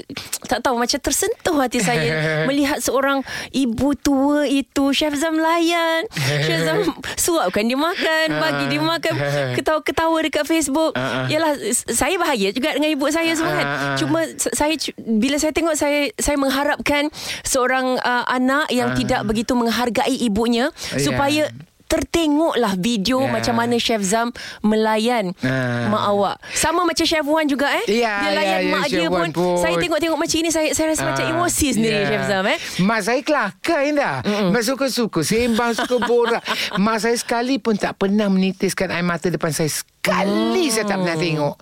[0.43, 2.11] tak tahu macam tersentuh hati saya
[2.49, 3.21] melihat seorang
[3.51, 6.79] ibu tua itu Chef Zam layan Chef Zam
[7.21, 9.15] suapkan dia makan bagi dia makan
[9.57, 11.27] ketawa-ketawa dekat Facebook Ah, ah.
[11.27, 13.97] yalah s- saya bahagia juga dengan ibu saya semua kan Ah, ah.
[13.99, 17.11] cuma saya bila saya tengok saya saya mengharapkan
[17.43, 18.97] seorang uh, anak yang Ah.
[18.97, 21.03] tidak begitu menghargai ibunya Ya.
[21.03, 21.45] supaya
[21.87, 23.29] tertengoklah video Ya.
[23.31, 25.87] macam mana Chef Zam melayan Ah.
[25.87, 26.37] mak awak.
[26.51, 27.85] Sama macam Chef Wan juga eh.
[27.87, 29.61] Ya, dia layan ya, ya, mak Chef dia pun, pun.
[29.61, 32.09] Saya tengok-tengok macam ini saya saya rasa macam Ah, emosi sendiri ya.
[32.09, 32.57] Chef Zam eh.
[32.81, 36.41] Mak saya kelakar Indah Mak suka-suka Sembang suka borak
[36.81, 41.15] Mak saya sekali pun tak pernah menitiskan air mata depan saya Sekali saya tak pernah
[41.15, 41.57] tengok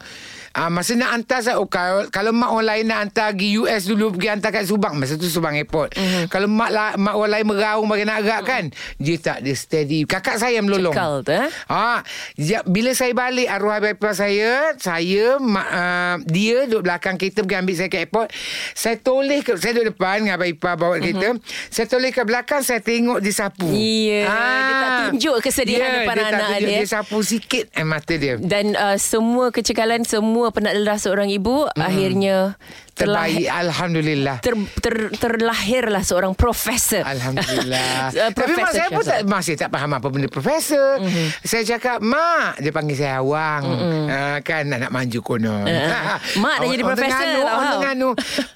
[0.51, 3.86] Ah, masa nak hantar saya oh, kalau, kalau mak orang lain nak hantar pergi US
[3.86, 6.26] dulu Pergi hantar kat Subang Masa tu Subang Airport mm-hmm.
[6.26, 8.64] Kalau mak la, mak orang lain meraung Bagi nak gerak kan
[8.98, 11.48] Dia tak dia steady Kakak saya melolong Cekal tu, eh?
[11.70, 12.03] Ah,
[12.34, 17.61] ya, bila saya balik arwah bapa saya, saya mak, uh, dia duduk belakang kereta pergi
[17.61, 18.28] ambil saya ke airport.
[18.72, 21.36] Saya toleh ke saya duduk depan dengan abang ipar bawa kereta.
[21.68, 23.68] Saya toleh ke belakang saya tengok dia sapu.
[23.68, 23.76] Mhm.
[23.76, 24.24] Ya,
[24.66, 26.61] dia tak tunjuk kesedihan Ya, depan dia anak tunjuk.
[26.66, 26.78] dia.
[26.80, 28.34] Dia sapu sikit air mata dia.
[28.40, 31.76] Dan uh, semua kecekalan semua penat lelah seorang ibu hmm.
[31.76, 32.57] akhirnya
[33.01, 34.36] Terbaik alhamdulillah.
[34.44, 37.01] ter, ter, terlahirlah seorang profesor.
[37.01, 38.12] Alhamdulillah.
[38.12, 41.01] Uh, Tapi mak Profesor saya pun tak, masih tak faham apa benda profesor.
[41.01, 41.09] Mhm.
[41.09, 41.28] Mm-hmm.
[41.40, 42.61] Saya cakap, Mak.
[42.61, 43.62] Dia panggil saya Awang.
[43.64, 44.05] Mm-hmm.
[44.07, 45.64] Uh, kan nak, maju konon.
[45.64, 47.64] Uh, Mak dah jadi profesor, orang faham.
[47.64, 48.11] Terengganu.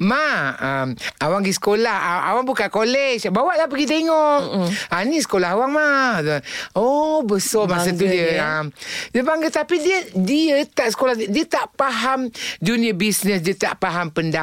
[0.04, 0.88] Mak, um,
[1.24, 1.96] Awang pergi sekolah.
[2.30, 3.18] Awang buka kolej.
[3.32, 4.40] Bawa lah pergi tengok.
[4.44, 4.68] Mm-hmm.
[4.92, 6.44] Ha, ni sekolah Awang, Mak.
[6.76, 8.36] Oh, besar masa tu dia.
[8.36, 8.44] dia.
[8.60, 8.64] Um,
[9.08, 9.48] dia bangga.
[9.48, 11.16] Tapi dia dia tak sekolah.
[11.16, 12.28] Dia tak faham
[12.60, 13.40] dunia bisnes.
[13.40, 14.33] Dia tak faham pendapatan.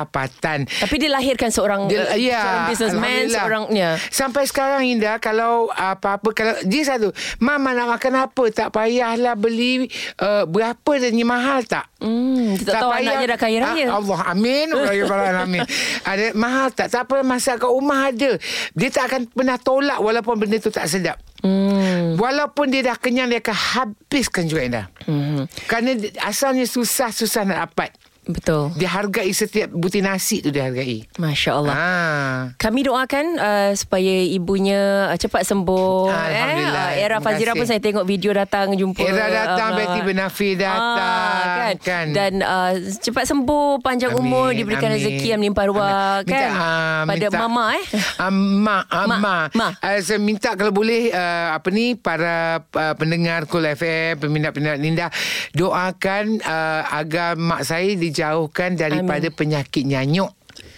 [0.66, 3.36] Tapi dia lahirkan seorang Dia, uh, ya, seorang businessman, Alhamdulillah.
[3.36, 3.90] seorang ya.
[4.08, 7.12] Sampai sekarang Indah kalau apa-apa kalau dia satu,
[7.44, 9.92] mama nak makan apa tak payahlah beli
[10.24, 11.92] uh, berapa dan ni mahal tak?
[12.02, 13.86] Hmm, dia tak, tahu anaknya dah kaya raya.
[13.92, 14.68] Ah, Allah amin.
[14.74, 15.62] Ya Rabbal alamin.
[16.02, 16.88] Ada mahal tak?
[16.90, 18.32] Tak apa masak kat rumah ada.
[18.74, 21.22] Dia tak akan pernah tolak walaupun benda tu tak sedap.
[21.42, 22.18] Hmm.
[22.22, 24.86] Walaupun dia dah kenyang dia akan habiskan juga Indah.
[25.10, 25.50] Hmm.
[25.66, 27.90] Kerana asalnya susah-susah nak dapat.
[28.22, 28.70] Betul.
[28.78, 31.10] Dia hargai setiap butir nasi tu dia hargai.
[31.18, 31.74] Masya Allah.
[31.74, 32.38] Ah.
[32.56, 36.06] Kami doakan uh, supaya ibunya uh, cepat sembuh.
[36.06, 36.88] Alhamdulillah.
[36.92, 39.02] Eh, uh, era Fazira pun saya tengok video datang jumpa.
[39.02, 41.76] Era datang, uh, Betty Benafi datang, Ah, kan?
[41.82, 42.06] kan?
[42.14, 44.98] Dan uh, cepat sembuh, panjang Amin, umur, diberikan amin.
[44.98, 45.90] rezeki yang melimpah ruah.
[46.22, 46.30] Amin.
[46.30, 46.50] Kan?
[46.52, 47.86] Ah, Pada minta- mama eh.
[48.16, 48.86] Ah, ah, Mak,
[49.18, 49.48] mak.
[49.52, 49.74] mak.
[49.82, 55.10] Ah, saya minta kalau boleh uh, apa ni para uh, pendengar Cool FM, peminat-peminat Linda
[55.54, 59.40] doakan uh, agar mak saya dijauhkan daripada Amin.
[59.40, 60.30] penyakit nyanyuk.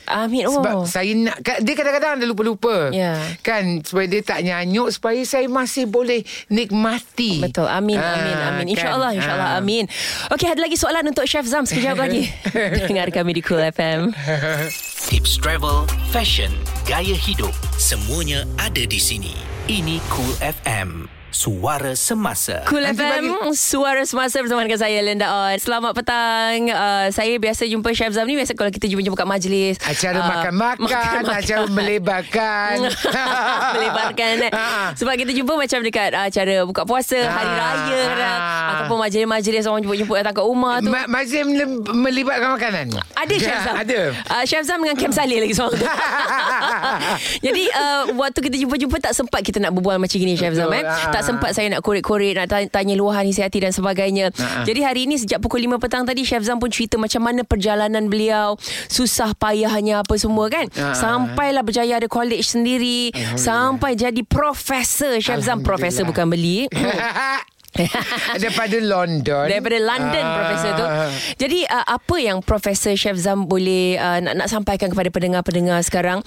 [0.05, 0.45] Amin.
[0.45, 0.59] Oh.
[0.59, 3.15] Sebab saya nak kan, Dia kadang-kadang Dia lupa-lupa Ya.
[3.39, 7.65] Kan Supaya dia tak nyanyuk Supaya saya masih boleh Nikmati Betul.
[7.65, 8.65] Amin, Ah, amin, amin.
[8.67, 8.73] kan?
[8.75, 9.49] InsyaAllah, insyaAllah.
[9.55, 9.59] Ah.
[9.59, 9.87] Amin.
[10.29, 12.27] Okey, ada lagi soalan untuk Chef Zam sekejap lagi.
[12.83, 14.11] Dengar kami di Cool FM.
[15.09, 16.51] Tips travel, fashion,
[16.83, 19.31] gaya hidup, semuanya ada di sini.
[19.65, 21.22] Ini Cool FM.
[21.33, 22.61] Suara semasa.
[22.63, 27.65] Cool Nanti FM Suara semasa bersama dengan saya Linda On Selamat petang uh, Saya biasa
[27.65, 32.85] jumpa Chef Zam ni Biasa kalau kita jumpa-jumpa kat majlis Acara ah, makan-makan, acara melebarkan.
[33.73, 34.51] Melebarkan eh.
[34.51, 34.93] Ah.
[34.93, 37.33] Sebab kita jumpa macam dekat uh, acara buka puasa Ah.
[37.33, 38.69] Hari Raya kadang Ah.
[38.77, 42.93] Ataupun majlis-majlis Orang jemput-jemput datang kat rumah tu Ma- mele- melibatkan makanan?
[42.93, 43.99] ada Chef Zam Ada.
[44.29, 45.81] uh, Chef Zam dengan Kem Saleh lagi seorang
[47.45, 50.85] Jadi uh, Waktu kita jumpa-jumpa Tak sempat kita nak berbual macam gini Chef Zam eh?
[50.85, 54.29] Tak sempat saya nak korek-korek Nak tanya, luahan isi hati dan sebagainya.
[54.35, 54.67] Ah.
[54.67, 58.11] Jadi hari ini Sejak pukul 5 petang tadi Chef Zam pun cerita Macam mana perjalanan
[58.11, 58.59] beliau
[58.91, 60.67] Susah payahnya Apa semua kan.
[60.75, 60.91] Ah.
[60.91, 63.09] Sampailah berjaya ada college sendiri
[63.39, 65.63] Sampai jadi profesor Chef Zam.
[65.63, 66.67] Profesor bukan beli
[68.41, 69.45] Daripada London.
[69.49, 70.35] Daripada London Ah.
[70.37, 70.85] Profesor tu
[71.41, 76.21] Jadi uh, apa yang Profesor Chef Zam Boleh uh, nak, nak sampaikan Kepada pendengar-pendengar sekarang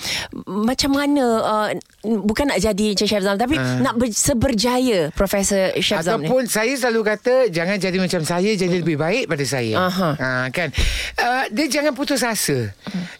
[0.45, 1.69] Macam mana uh,
[2.03, 6.45] Bukan nak jadi macam Chef Zam Tapi nak ber, seberjaya Profesor Chef Zam ni Ataupun
[6.47, 9.75] saya selalu kata jangan jadi macam saya jadi lebih baik pada saya.
[9.79, 10.11] Aha.
[10.17, 10.69] Ha, kan.
[11.17, 12.73] Uh, dia jangan putus asa.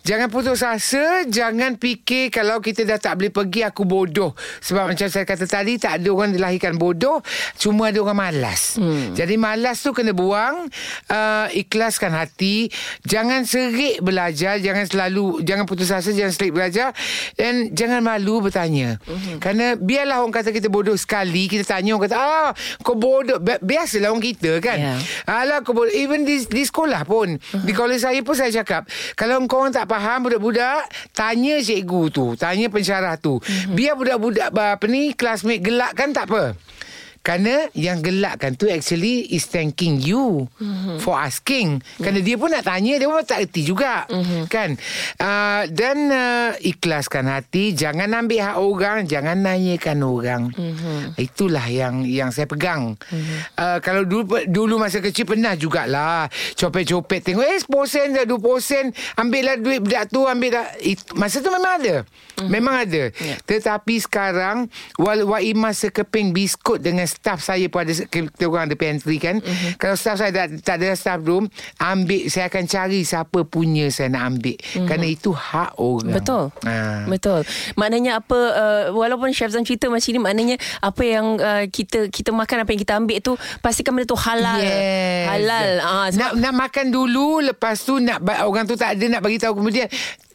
[0.03, 4.33] Jangan putus asa, jangan fikir kalau kita dah tak boleh pergi aku bodoh.
[4.63, 7.21] Sebab macam saya kata tadi tak ada orang dilahirkan bodoh,
[7.59, 8.81] cuma ada orang malas.
[8.81, 9.13] Hmm.
[9.13, 10.73] Jadi malas tu kena buang,
[11.13, 12.73] uh, ikhlaskan hati,
[13.05, 16.97] jangan serik belajar, jangan selalu jangan putus asa, jangan serik belajar
[17.37, 18.97] dan jangan malu bertanya.
[19.05, 19.37] Hmm.
[19.37, 22.51] Kerana biarlah orang kata kita bodoh sekali, kita tanya orang kata, "Ah,
[22.81, 24.79] kau bodoh." Bi- Biasalah orang kita kan.
[24.79, 24.95] Ya.
[25.27, 25.91] Alah kau bodoh.
[25.91, 27.37] Even di, di sekolah pun.
[27.37, 28.87] Di kolej saya pun saya cakap.
[29.19, 30.87] Kalau kau orang tak faham budak-budak.
[31.11, 32.27] Tanya cikgu tu.
[32.39, 33.43] Tanya pensyarah tu.
[33.75, 35.13] Biar budak-budak apa ni.
[35.13, 36.55] Classmate gelak kan tak apa.
[37.27, 41.03] Kerana yang gelakkan tu actually is thanking you mm-hmm.
[41.03, 41.83] for asking.
[41.99, 44.07] Kerana dia pun nak tanya, dia pun tak erti juga.
[44.07, 44.43] Mm-hmm.
[44.47, 44.79] Kan?
[45.19, 50.43] Uh, dan uh, ikhlaskan hati, jangan ambil hak orang, jangan nanyakan orang.
[50.55, 51.19] Mm-hmm.
[51.19, 52.95] Itulah yang yang saya pegang.
[52.95, 53.39] Mm-hmm.
[53.59, 59.43] Uh, kalau dulu dulu masa kecil pernah jugalah copet-copet tengok eh 10% dah 2% ambil
[59.43, 61.95] lah duit budak tu ambil dah It, masa tu memang ada.
[62.07, 62.51] Mm-hmm.
[62.55, 63.03] Memang ada.
[63.11, 63.39] Yeah.
[63.51, 68.77] Tetapi sekarang wal wa imas sekeping biskut dengan staff saya pun ada kita orang ada
[68.77, 69.41] pantry kan.
[69.41, 69.81] Mm-hmm.
[69.81, 71.49] Kalau staff saya tak, tak ada staff room,
[71.81, 74.57] ambil saya akan cari siapa punya saya nak ambil.
[74.61, 74.87] Mm-hmm.
[74.87, 76.15] Kerana itu hak orang.
[76.15, 76.45] Betul.
[76.69, 77.09] Ha.
[77.09, 77.41] Betul.
[77.81, 82.31] Maknanya apa uh, walaupun Chef Zam cerita macam ni maknanya apa yang uh, kita kita
[82.31, 83.33] makan apa yang kita ambil tu
[83.65, 84.61] pastikan benda tu halal.
[84.61, 85.25] Yes.
[85.27, 85.69] Halal.
[85.81, 89.59] Ah, nak nak makan dulu lepas tu nak orang tu tak ada nak bagi tahu
[89.63, 89.89] kemudian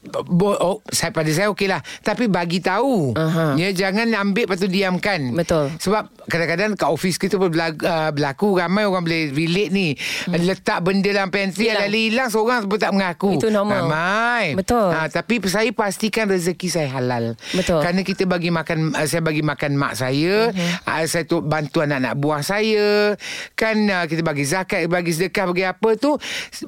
[0.09, 1.77] Bo, oh, saya pada saya okeylah.
[2.01, 3.53] Tapi bagi tahu uh-huh.
[3.53, 5.29] ya jangan ambil lepas tu diamkan.
[5.37, 5.69] Betul.
[5.77, 9.93] Sebab kadang-kadang kat office kita pun berlaku, uh, berlaku ramai orang boleh relate ni.
[10.25, 10.41] Hmm.
[10.41, 13.37] letak benda dalam pantry ada hilang seorang pun tak mengaku.
[13.37, 13.85] Itu normal.
[13.85, 14.57] Ramai.
[14.57, 14.89] Betul.
[14.89, 17.37] Ha, tapi saya pastikan rezeki saya halal.
[17.53, 17.85] Betul.
[17.85, 20.97] Kerana kita bagi makan uh, saya bagi makan mak saya uh-huh.
[20.97, 23.13] uh, saya tu bantu anak-anak buah saya
[23.53, 26.17] kan uh, kita bagi zakat bagi sedekah bagi apa tu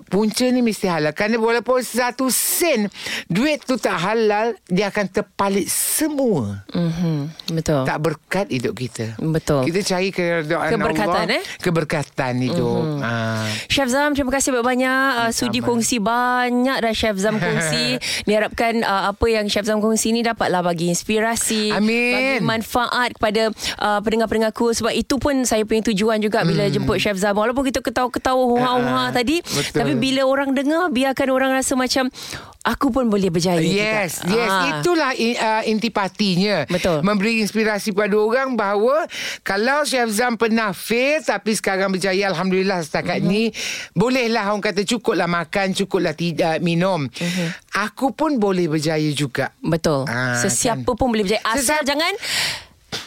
[0.06, 1.18] punca ni mesti halal.
[1.18, 2.94] Kerana walaupun satu sen
[3.32, 7.52] duit tu tak halal dia akan terpalit semua mm-hmm.
[7.56, 13.04] betul tak berkat hidup kita betul kita cari keredaan keberkatan Allah, eh keberkatan hidup mm-hmm.
[13.04, 13.48] ha.
[13.68, 19.12] Chef Zam terima kasih banyak uh, sudi kongsi banyak dah Chef Zam kongsi diharapkan uh,
[19.12, 22.14] apa yang Chef Zam kongsi ni dapatlah bagi inspirasi Amin.
[22.14, 26.72] bagi manfaat kepada uh, pendengar-pendengarku sebab itu pun saya punya tujuan juga bila mm.
[26.74, 29.78] jemput Chef Zam walaupun kita ketawa-ketawa hunga-hunga uh, tadi betul.
[29.84, 32.08] tapi bila orang dengar biarkan orang rasa macam
[32.64, 34.32] aku pun boleh berjaya yes, juga.
[34.32, 34.64] Yes, ah.
[34.80, 36.64] itulah uh, intipatinya.
[36.72, 37.04] Betul.
[37.04, 39.06] Memberi inspirasi pada orang bahawa
[39.44, 43.30] kalau Chef Zam pernah fail tapi sekarang berjaya Alhamdulillah setakat mm-hmm.
[43.30, 43.44] ni
[43.92, 47.12] bolehlah orang kata cukuplah makan, cukuplah tidak minum.
[47.12, 47.48] Mm-hmm.
[47.84, 49.52] Aku pun boleh berjaya juga.
[49.60, 50.08] Betul.
[50.08, 50.98] Ah, Sesiapa kan?
[50.98, 51.44] pun boleh berjaya.
[51.44, 52.14] Asal Sesiapa, jangan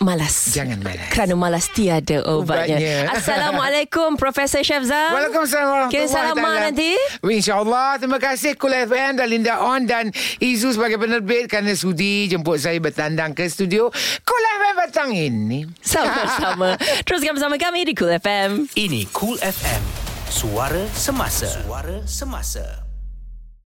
[0.02, 0.52] malas.
[0.54, 1.08] Jangan malas.
[1.10, 2.76] Kerana malas tiada obatnya.
[2.78, 2.96] obatnya.
[3.16, 5.12] Assalamualaikum Profesor Chef Zam.
[5.16, 5.88] Waalaikumsalam.
[5.90, 6.94] Kita salaman nanti.
[7.24, 7.98] InsyaAllah.
[7.98, 12.78] Terima kasih Kul FM dan Linda On dan Izu sebagai penerbit kerana sudi jemput saya
[12.78, 13.90] bertandang ke studio
[14.22, 15.66] Kul FM petang ini.
[15.82, 16.78] Sama-sama.
[17.06, 18.70] Teruskan bersama kami di Kul FM.
[18.78, 19.82] Ini Kul FM.
[20.30, 21.48] Suara semasa.
[21.48, 22.85] Suara semasa.